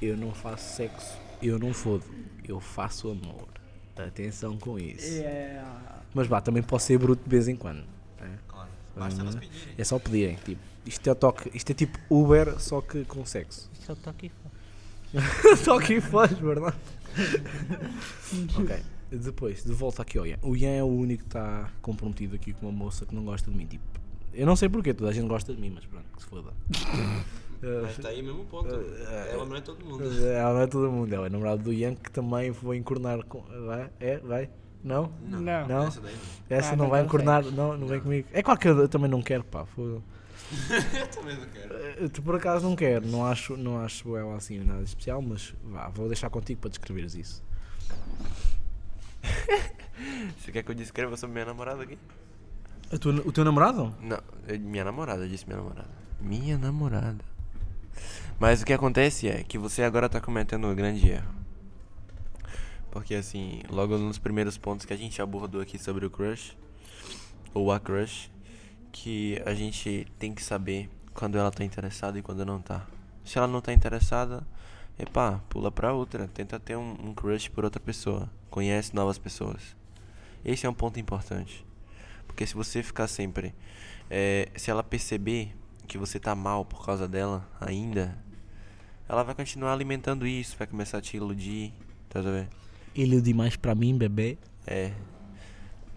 [0.00, 2.04] Eu não faço sexo, eu não fodo,
[2.46, 3.48] eu faço amor.
[3.96, 5.06] Atenção com isso.
[5.06, 6.02] Yeah.
[6.14, 7.82] Mas vá, também posso ser bruto de vez em quando.
[8.20, 8.28] é?
[8.46, 8.68] Claro.
[8.94, 9.32] Basta Uhum.
[9.32, 9.74] pedirem.
[9.78, 13.70] É só pedirem, tipo, isto é, toque, isto é tipo Uber, só que com sexo.
[13.78, 15.16] Isso é o toque e
[15.64, 16.76] toque e faz, verdade?
[18.58, 18.76] ok,
[19.10, 20.38] depois, de volta aqui ao Ian.
[20.42, 23.50] O Ian é o único que está comprometido aqui com uma moça que não gosta
[23.50, 23.66] de mim.
[23.66, 23.84] Tipo,
[24.34, 26.50] eu não sei porquê, toda a gente gosta de mim, mas pronto, que se foda.
[27.82, 28.68] Mas tá aí mesmo ponto.
[28.68, 30.04] Ela não é todo mundo.
[30.26, 33.42] Ela não é todo mundo, ela é namorado do Ian que também vou encornar com.
[33.66, 33.90] Vai?
[33.98, 34.18] É?
[34.18, 34.50] Vai?
[34.84, 35.10] Não?
[35.22, 35.40] Não.
[35.66, 35.86] Não?
[35.86, 36.56] Essa daí não.
[36.56, 38.28] Essa Ah, não não vai encornar, não, não vem comigo.
[38.32, 39.64] É claro que eu também não quero, pá.
[39.64, 40.00] foda.
[41.00, 41.74] Eu também não quero.
[41.74, 45.54] Eh, Tu por acaso não quero, não acho, não acho ela assim nada especial, mas
[45.64, 47.42] vá, vou deixar contigo para descreveres isso.
[50.38, 51.98] Você quer que eu descreva sobre minha namorada aqui?
[53.24, 53.92] o teu namorado?
[54.00, 55.88] Não, é minha namorada, eu disse minha namorada.
[56.20, 57.24] Minha namorada.
[58.38, 61.34] Mas o que acontece é que você agora tá cometendo um grande erro.
[62.90, 66.56] Porque assim, logo nos primeiros pontos que a gente abordou aqui sobre o crush,
[67.52, 68.30] ou a crush,
[69.02, 72.86] que a gente tem que saber quando ela tá interessada e quando não tá.
[73.24, 74.46] Se ela não tá interessada,
[74.98, 76.26] epá, pula pra outra.
[76.28, 78.30] Tenta ter um, um crush por outra pessoa.
[78.48, 79.76] Conhece novas pessoas.
[80.42, 81.64] Esse é um ponto importante.
[82.26, 83.54] Porque se você ficar sempre.
[84.10, 85.54] eh, se ela perceber
[85.86, 88.16] que você tá mal por causa dela ainda,
[89.08, 91.72] ela vai continuar alimentando isso, vai começar a te iludir.
[92.08, 92.48] Tá vendo?
[92.94, 94.38] Ele é demais pra mim, bebê.
[94.66, 94.92] É.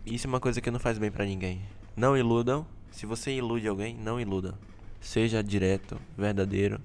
[0.06, 1.62] Isso é uma coisa que não faz bem pra ninguém.
[1.96, 2.68] Não iludam.
[2.92, 4.54] Se você ilude alguém, não iludam.
[5.00, 6.80] Seja direto, verdadeiro.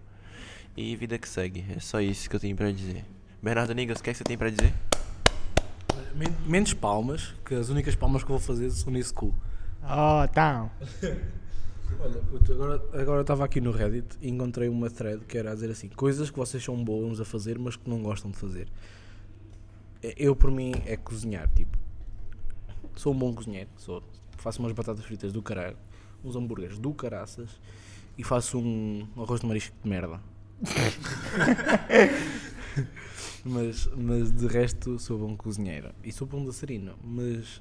[0.76, 1.64] E vida que segue.
[1.76, 3.04] É só isso que eu tenho pra dizer.
[3.42, 4.72] Bernardo Nigas, o que, é que você tem pra dizer?
[6.14, 9.34] Men- Menos palmas, que as únicas palmas que eu vou fazer são nesse cu.
[9.82, 10.70] Oh, então.
[12.00, 15.52] Olha, puto, agora agora eu estava aqui no Reddit e encontrei uma thread que era
[15.52, 18.36] a dizer assim: coisas que vocês são bons a fazer, mas que não gostam de
[18.36, 18.66] fazer.
[20.02, 21.48] Eh, Eu, por mim, é cozinhar.
[21.54, 21.76] Tipo,
[22.96, 24.02] sou um bom cozinheiro, sou.
[24.38, 25.76] Faço umas batatas fritas do caralho,
[26.24, 27.60] uns hambúrgueres do caraças
[28.16, 30.20] e faço um arroz de marisco de merda.
[33.44, 37.60] mas, mas de resto, sou bom cozinheiro e sou bom dançarino, mas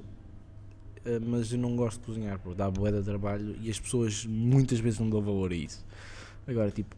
[1.06, 4.26] Uh, mas eu não gosto de cozinhar porque dá bué de trabalho e as pessoas
[4.26, 5.86] muitas vezes não dão valor a isso.
[6.48, 6.96] Agora, tipo,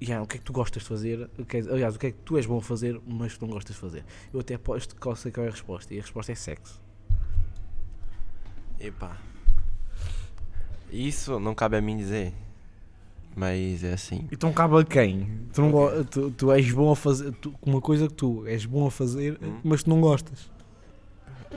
[0.00, 1.28] yeah, o que é que tu gostas de fazer?
[1.68, 3.80] Aliás, o que é que tu és bom a fazer, mas que não gostas de
[3.80, 4.04] fazer?
[4.32, 6.80] Eu até aposto que sei qual é a resposta e a resposta é sexo.
[8.78, 9.18] Epa.
[10.90, 12.32] Isso não cabe a mim dizer.
[13.36, 14.26] Mas é assim.
[14.32, 15.46] Então cabe a quem?
[15.52, 18.64] Tu, não go- tu, tu és bom a fazer tu- uma coisa que tu és
[18.66, 19.60] bom a fazer, Hum.
[19.62, 20.50] mas tu não gostas.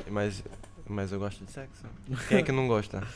[0.10, 0.44] Mas,
[0.88, 1.84] mas eu gosto de sexo.
[2.28, 3.02] Quem é que não gosta?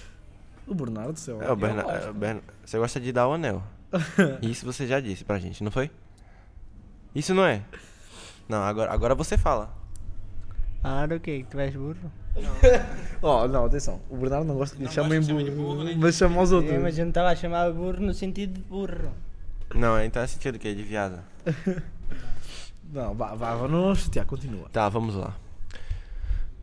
[0.67, 1.45] O Bernardo, sei lá.
[1.45, 3.61] É, o Berna, é, o Berna- Você gosta de dar o anel.
[4.41, 5.91] Isso você já disse pra gente, não foi?
[7.13, 7.61] Isso não é?
[8.49, 9.71] Não, agora, agora você fala.
[10.85, 12.11] Claro que tu és burro.
[13.21, 13.99] Oh, não, atenção.
[14.07, 16.15] O Bernardo não gosta que lhe Não chamem gosta que chame de burro, burro, mas
[16.15, 16.71] chama aos outros.
[16.73, 19.11] É, mas eu não estava a chamar burro no sentido de burro.
[19.73, 21.19] Não, então é sentido que é de viado.
[22.93, 24.69] Não, vá, vá, vá, não vamos chatear, continua.
[24.69, 25.35] Tá, vamos lá.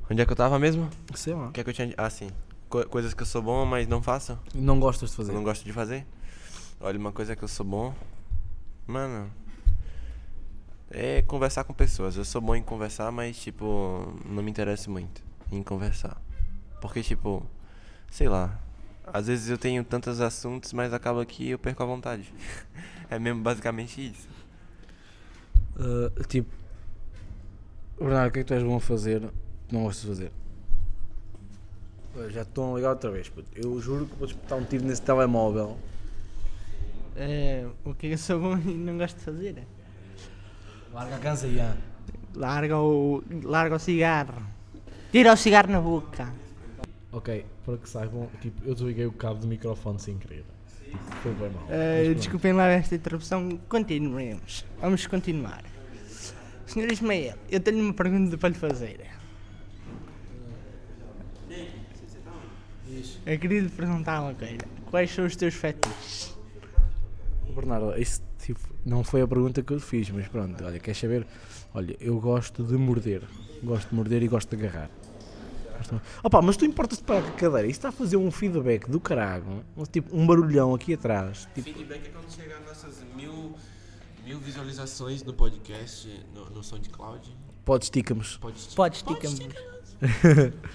[0.08, 0.88] Onde é que eu tava mesmo?
[1.14, 1.48] Sei lá.
[1.48, 1.92] O que é que eu tinha.
[1.96, 2.30] Ah, sim.
[2.68, 4.38] Co- coisas que eu sou bom, mas não faço.
[4.54, 5.32] Não gostas de fazer.
[5.32, 6.06] Eu não gosto de fazer.
[6.80, 7.92] Olha, uma coisa que eu sou bom.
[8.86, 9.28] Mano.
[10.94, 12.16] É conversar com pessoas.
[12.16, 16.20] Eu sou bom em conversar, mas, tipo, não me interesso muito em conversar.
[16.82, 17.46] Porque, tipo,
[18.10, 18.60] sei lá.
[19.06, 22.32] Às vezes eu tenho tantos assuntos, mas acaba que eu perco a vontade.
[23.10, 24.26] É mesmo basicamente isso.
[25.76, 26.50] Uh, tipo,
[27.98, 29.20] Bernardo, o que é que tu és bom a fazer
[29.68, 30.32] que não gostas de fazer?
[32.30, 33.48] Já a ligar outra vez, puto.
[33.54, 35.78] Eu juro que vou disputar um tiro nesse telemóvel.
[37.16, 39.66] Eh, o que eu sou bom e não gosto de fazer?
[40.92, 41.76] Larga a cansa, Ian.
[42.34, 44.42] Larga o, larga o cigarro.
[45.10, 46.32] Tira o cigarro na boca.
[47.10, 50.44] Ok, para que saibam, tipo, eu desliguei o cabo do microfone sem querer.
[50.84, 51.64] Tipo, Foi bem mal.
[51.66, 52.14] Pronto.
[52.16, 53.58] desculpem lá esta interrupção.
[53.68, 54.64] Continuemos.
[54.80, 55.62] Vamos continuar.
[56.66, 59.00] Senhor Ismael, eu tenho uma pergunta para lhe fazer.
[63.24, 64.58] Eu queria lhe perguntar uma coisa.
[64.90, 66.36] Quais são os teus fetiches?
[67.54, 71.26] Bernardo, isso tipo, não foi a pergunta que eu fiz, mas pronto, olha, queres saber?
[71.74, 73.22] Olha, eu gosto de morder.
[73.62, 74.90] Gosto de morder e gosto de agarrar.
[75.78, 77.62] Gosto de- Opa, mas tu importas-te para a cadeira?
[77.66, 81.48] Isso está a fazer um feedback do caralho, um, tipo um barulhão aqui atrás.
[81.54, 83.54] Tipo, Feedback é quando chegar nossas mil,
[84.24, 87.34] mil visualizações no podcast, no, no SoundCloud.
[87.64, 88.22] pode estica-me.
[88.40, 89.48] Pode Pode estica-me.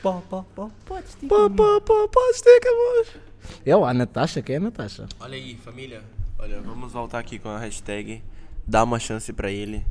[0.02, 1.56] Pó, pó, pó, pode Pô, estica-me.
[1.56, 3.22] pô, pô, pode estica-me.
[3.66, 5.06] É lá a Natasha, que é a Natasha.
[5.20, 6.02] Olha aí, família.
[6.40, 8.22] Olha, vamos voltar aqui com a hashtag
[8.66, 9.86] Dá uma chance pra ele.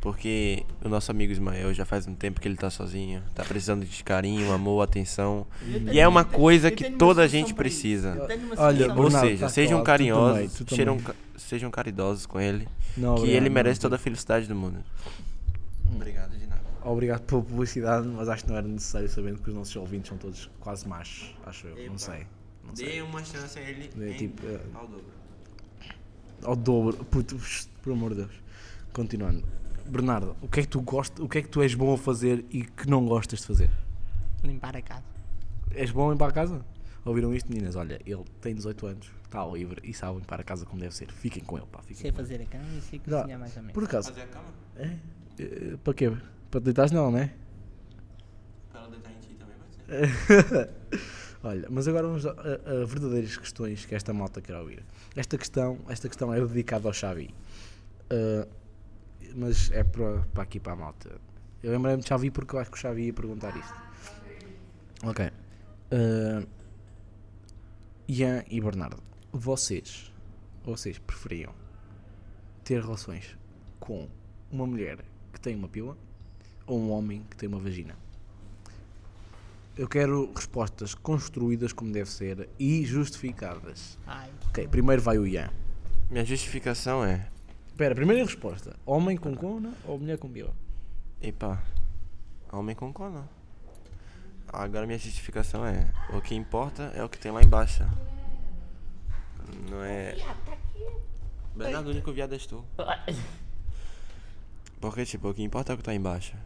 [0.00, 3.22] Porque o nosso amigo Ismael já faz um tempo que ele tá sozinho.
[3.34, 5.46] Tá precisando de carinho, amor, atenção.
[5.90, 8.28] E é uma coisa que toda a gente precisa.
[8.58, 11.00] Olha, Ou seja, tá sejam claro, tu também, carinhosos, tu sejam,
[11.38, 12.68] sejam caridosos com ele.
[12.96, 14.84] Não, que obrigado, ele merece toda a felicidade do mundo.
[15.94, 16.62] Obrigado de nada.
[16.84, 20.18] Obrigado pela publicidade, mas acho que não era necessário sabendo que os nossos ouvintes são
[20.18, 21.90] todos quase machos, acho eu.
[21.90, 22.26] Não sei.
[22.62, 22.86] Não sei.
[22.86, 25.23] Dê uma chance a ele É, em- tipo, é, ao dobro.
[26.42, 27.04] Ao dobro.
[27.04, 27.36] Puto,
[27.82, 28.32] por amor de Deus.
[28.92, 29.44] Continuando.
[29.86, 31.98] Bernardo, o que é que tu gostas, o que é que tu és bom a
[31.98, 33.70] fazer e que não gostas de fazer?
[34.42, 35.04] Limpar a casa.
[35.72, 36.64] És bom a limpar a casa?
[37.04, 37.76] Ouviram isto, meninas?
[37.76, 41.10] Olha, ele tem 18 anos, está livre e sabe limpar a casa como deve ser.
[41.12, 41.80] Fiquem com ele, pá.
[41.82, 42.26] Fiquem Sei com ele.
[42.28, 43.74] fazer a cama e sei cozinhar mais ou menos.
[43.74, 44.46] Por acaso, Fazer a cama?
[44.76, 44.96] é?
[45.38, 46.10] Eh, para quê?
[46.50, 47.30] Para te deitares nela, não é?
[48.70, 50.70] Pra ela deitar em ti também pode ser.
[51.46, 54.82] Olha, mas agora vamos a, a- verdadeiras questões que esta malta quer ouvir.
[55.14, 57.34] Esta questão, esta questão é dedicada ao Xavi.
[58.10, 58.48] Uh,
[59.36, 61.20] mas é para, para aqui para a malta.
[61.62, 63.74] Eu lembrei-me de Xavi porque eu acho que o Xavi ia perguntar isto.
[65.04, 65.26] Ok.
[65.26, 66.46] Uh,
[68.08, 70.10] Ian e Bernardo, vocês,
[70.64, 71.52] vocês preferiam
[72.64, 73.36] ter relações
[73.78, 74.08] com
[74.50, 74.98] uma mulher
[75.32, 75.96] que tem uma pila
[76.66, 77.96] ou um homem que tem uma vagina?
[79.76, 83.98] Eu quero respostas construídas como deve ser e justificadas.
[84.06, 85.50] Ai, Ok, primeiro vai o Ian.
[86.08, 87.28] Minha justificação é.
[87.66, 90.54] Espera, primeira resposta: homem com cona ou mulher com pila?
[91.20, 91.60] Epa,
[92.52, 93.28] homem com cona.
[94.46, 95.90] Agora minha justificação é.
[96.16, 97.82] O que importa é o que tem lá embaixo.
[99.68, 100.16] Não é.
[101.56, 102.64] Bernardo, o único viado és tu.
[104.80, 106.36] Porque, tipo, o que importa é o que tá embaixo.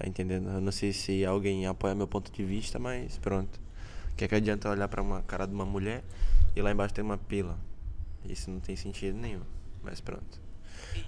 [0.00, 0.48] Tá entendendo?
[0.48, 3.60] Eu não sei se alguém apoia meu ponto de vista, mas pronto.
[4.12, 6.02] O que é que adianta olhar pra uma cara de uma mulher
[6.56, 7.58] e lá embaixo tem uma pila?
[8.24, 9.42] Isso não tem sentido nenhum.
[9.82, 10.40] Mas pronto.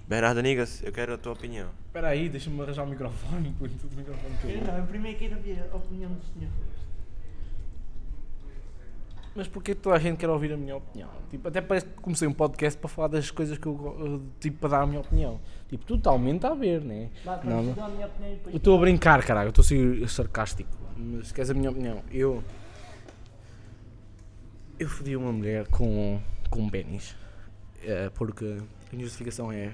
[0.07, 1.71] Bernardo Nigas, eu quero a tua opinião.
[1.87, 3.57] Espera aí, deixa-me arranjar o microfone.
[3.59, 6.53] o microfone que eu- Eu não, eu primeiro quero ouvir a opinião do senhor.
[9.35, 11.09] Mas porquê toda a gente quer ouvir a minha opinião?
[11.31, 14.59] Tipo, até parece que comecei um podcast para falar das coisas que eu go- tipo
[14.59, 15.41] para dar a minha opinião.
[15.69, 17.09] Tipo, totalmente a ver, né?
[17.25, 17.73] Vá, Não, não.
[17.73, 18.11] opinião.
[18.49, 20.69] Eu estou a brincar, caralho, eu estou a ser sarcástico.
[20.97, 22.03] Mas queres a minha opinião?
[22.11, 22.45] Eu.
[24.79, 26.21] Eu fodi uma mulher com,
[26.51, 27.17] com pênis.
[27.83, 29.73] É, porque a minha justificação é.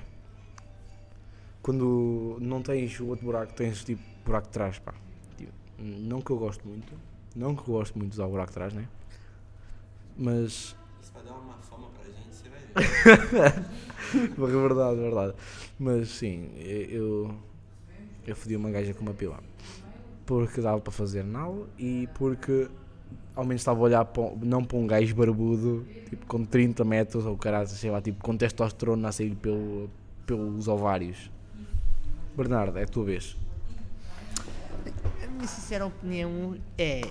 [1.62, 4.94] Quando não tens o outro buraco, tens tipo buraco de trás, pá.
[5.36, 6.92] Tipo, não que eu gosto muito.
[7.34, 8.86] Não que eu gosto muito de usar o buraco de trás, né?
[10.18, 10.76] Mas.
[11.00, 12.60] Isso vai dar uma fama gente, você vai
[13.46, 13.64] ver.
[14.14, 15.34] É verdade, verdade.
[15.78, 17.34] Mas sim, eu.
[18.26, 19.40] Eu fodi uma gaja com uma pila.
[20.26, 22.68] Porque dava para fazer nada e porque
[23.34, 26.84] ao menos estava a olhar para, um- não para um gajo barbudo, tipo com 30
[26.84, 29.88] metros ou caralho, sei lá, tipo com testosterona a sair pelo,
[30.26, 31.30] pelos ovários.
[32.36, 33.36] Bernardo, é a tua vez.
[35.22, 37.02] A minha sincera opinião é.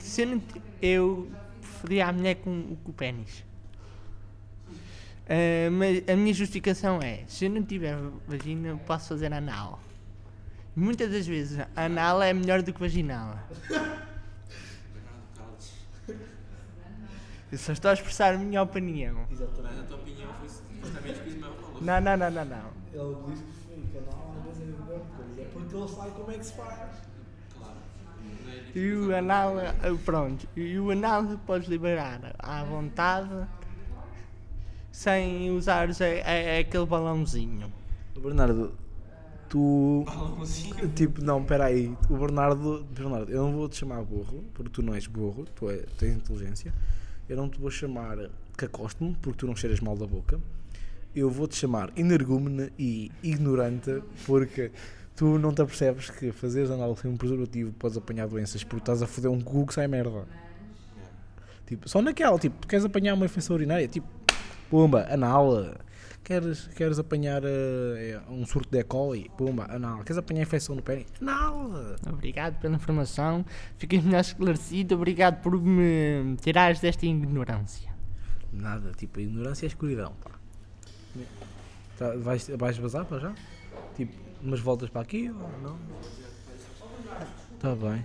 [0.00, 0.42] Se eu não.
[0.82, 1.28] Eu
[1.68, 3.44] preferia a mulher com, com o pênis.
[5.28, 7.96] Ah, mas a minha justificação é: se eu não tiver
[8.26, 9.80] vagina, posso fazer anal.
[10.74, 13.38] Muitas das vezes, anal é melhor do que vaginal.
[17.50, 19.26] Eu só estou a expressar a minha opinião.
[19.30, 20.48] Mas a tua opinião foi
[20.82, 21.80] justamente o que o Ismael falou.
[21.80, 22.70] Não, não, não, não, não.
[22.92, 26.30] Ele diz que fica, não, às vezes é melhor coisa, é porque ele sabe como
[26.30, 27.07] é que se faz.
[28.74, 29.72] E o anal, eh,
[30.04, 33.30] pronto, e o anal podes liberar à vontade
[34.92, 37.72] sem usares a- a- aquele balãozinho.
[38.20, 38.72] Bernardo,
[39.48, 40.04] tu.
[40.94, 41.96] Tipo, não, peraí.
[42.10, 42.84] O Bernardo.
[42.90, 46.14] Bernardo, eu não vou te chamar burro, porque tu não és burro, tu é, tens
[46.16, 46.72] inteligência.
[47.28, 48.16] Eu não te vou chamar
[48.56, 50.40] cacoste-me, porque tu não cheiras mal da boca.
[51.14, 54.70] Eu vou te chamar energúmena e ignorante, porque
[55.18, 59.02] tu não te apercebes que fazeres anal sem um preservativo podes apanhar doenças porque estás
[59.02, 60.24] a foder um cu que sai merda.
[61.66, 64.06] Tipo, só naquela, tipo, queres apanhar uma infecção urinária, tipo,
[64.70, 65.74] pumba, anal.
[66.22, 68.84] Queres, queres apanhar eh, um surto de E.
[68.84, 70.04] coli, pumba, anal.
[70.04, 71.68] Queres apanhar infecção no pé, anal.
[72.08, 73.44] Obrigado pela informação,
[73.76, 77.90] fiquei melhor esclarecido, obrigado por me tirares desta ignorância.
[78.52, 80.30] Nada, tipo, a ignorância é escuridão, pá.
[81.98, 83.34] Tá, vais, vais vazar para já?
[83.96, 85.78] Tipo, umas voltas para aqui ou não?
[87.54, 88.04] Está bem.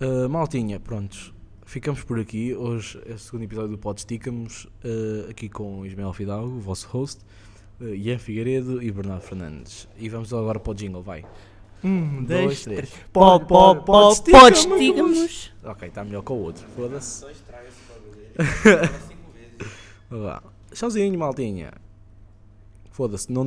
[0.00, 1.32] Uh, maltinha, prontos.
[1.64, 2.54] Ficamos por aqui.
[2.54, 4.64] Hoje é o segundo episódio do Pod Esticamos.
[4.84, 7.20] uh, aqui com Ismael Fidalgo, o vosso host,
[7.80, 9.88] uh, Ian Figueiredo e Bernardo Fernandes.
[9.98, 11.24] E vamos agora para o jingle, vai.
[11.82, 12.90] Um, Dois, dois, três.
[13.12, 14.58] pó, Pode pode esticamos.
[14.58, 15.52] estigamos.
[15.64, 16.66] Ok, está melhor que o outro.
[16.74, 17.26] Foda-se.
[20.10, 20.42] Vá.
[20.72, 21.72] Sozinho, maltinha.
[22.90, 23.46] Foda-se, não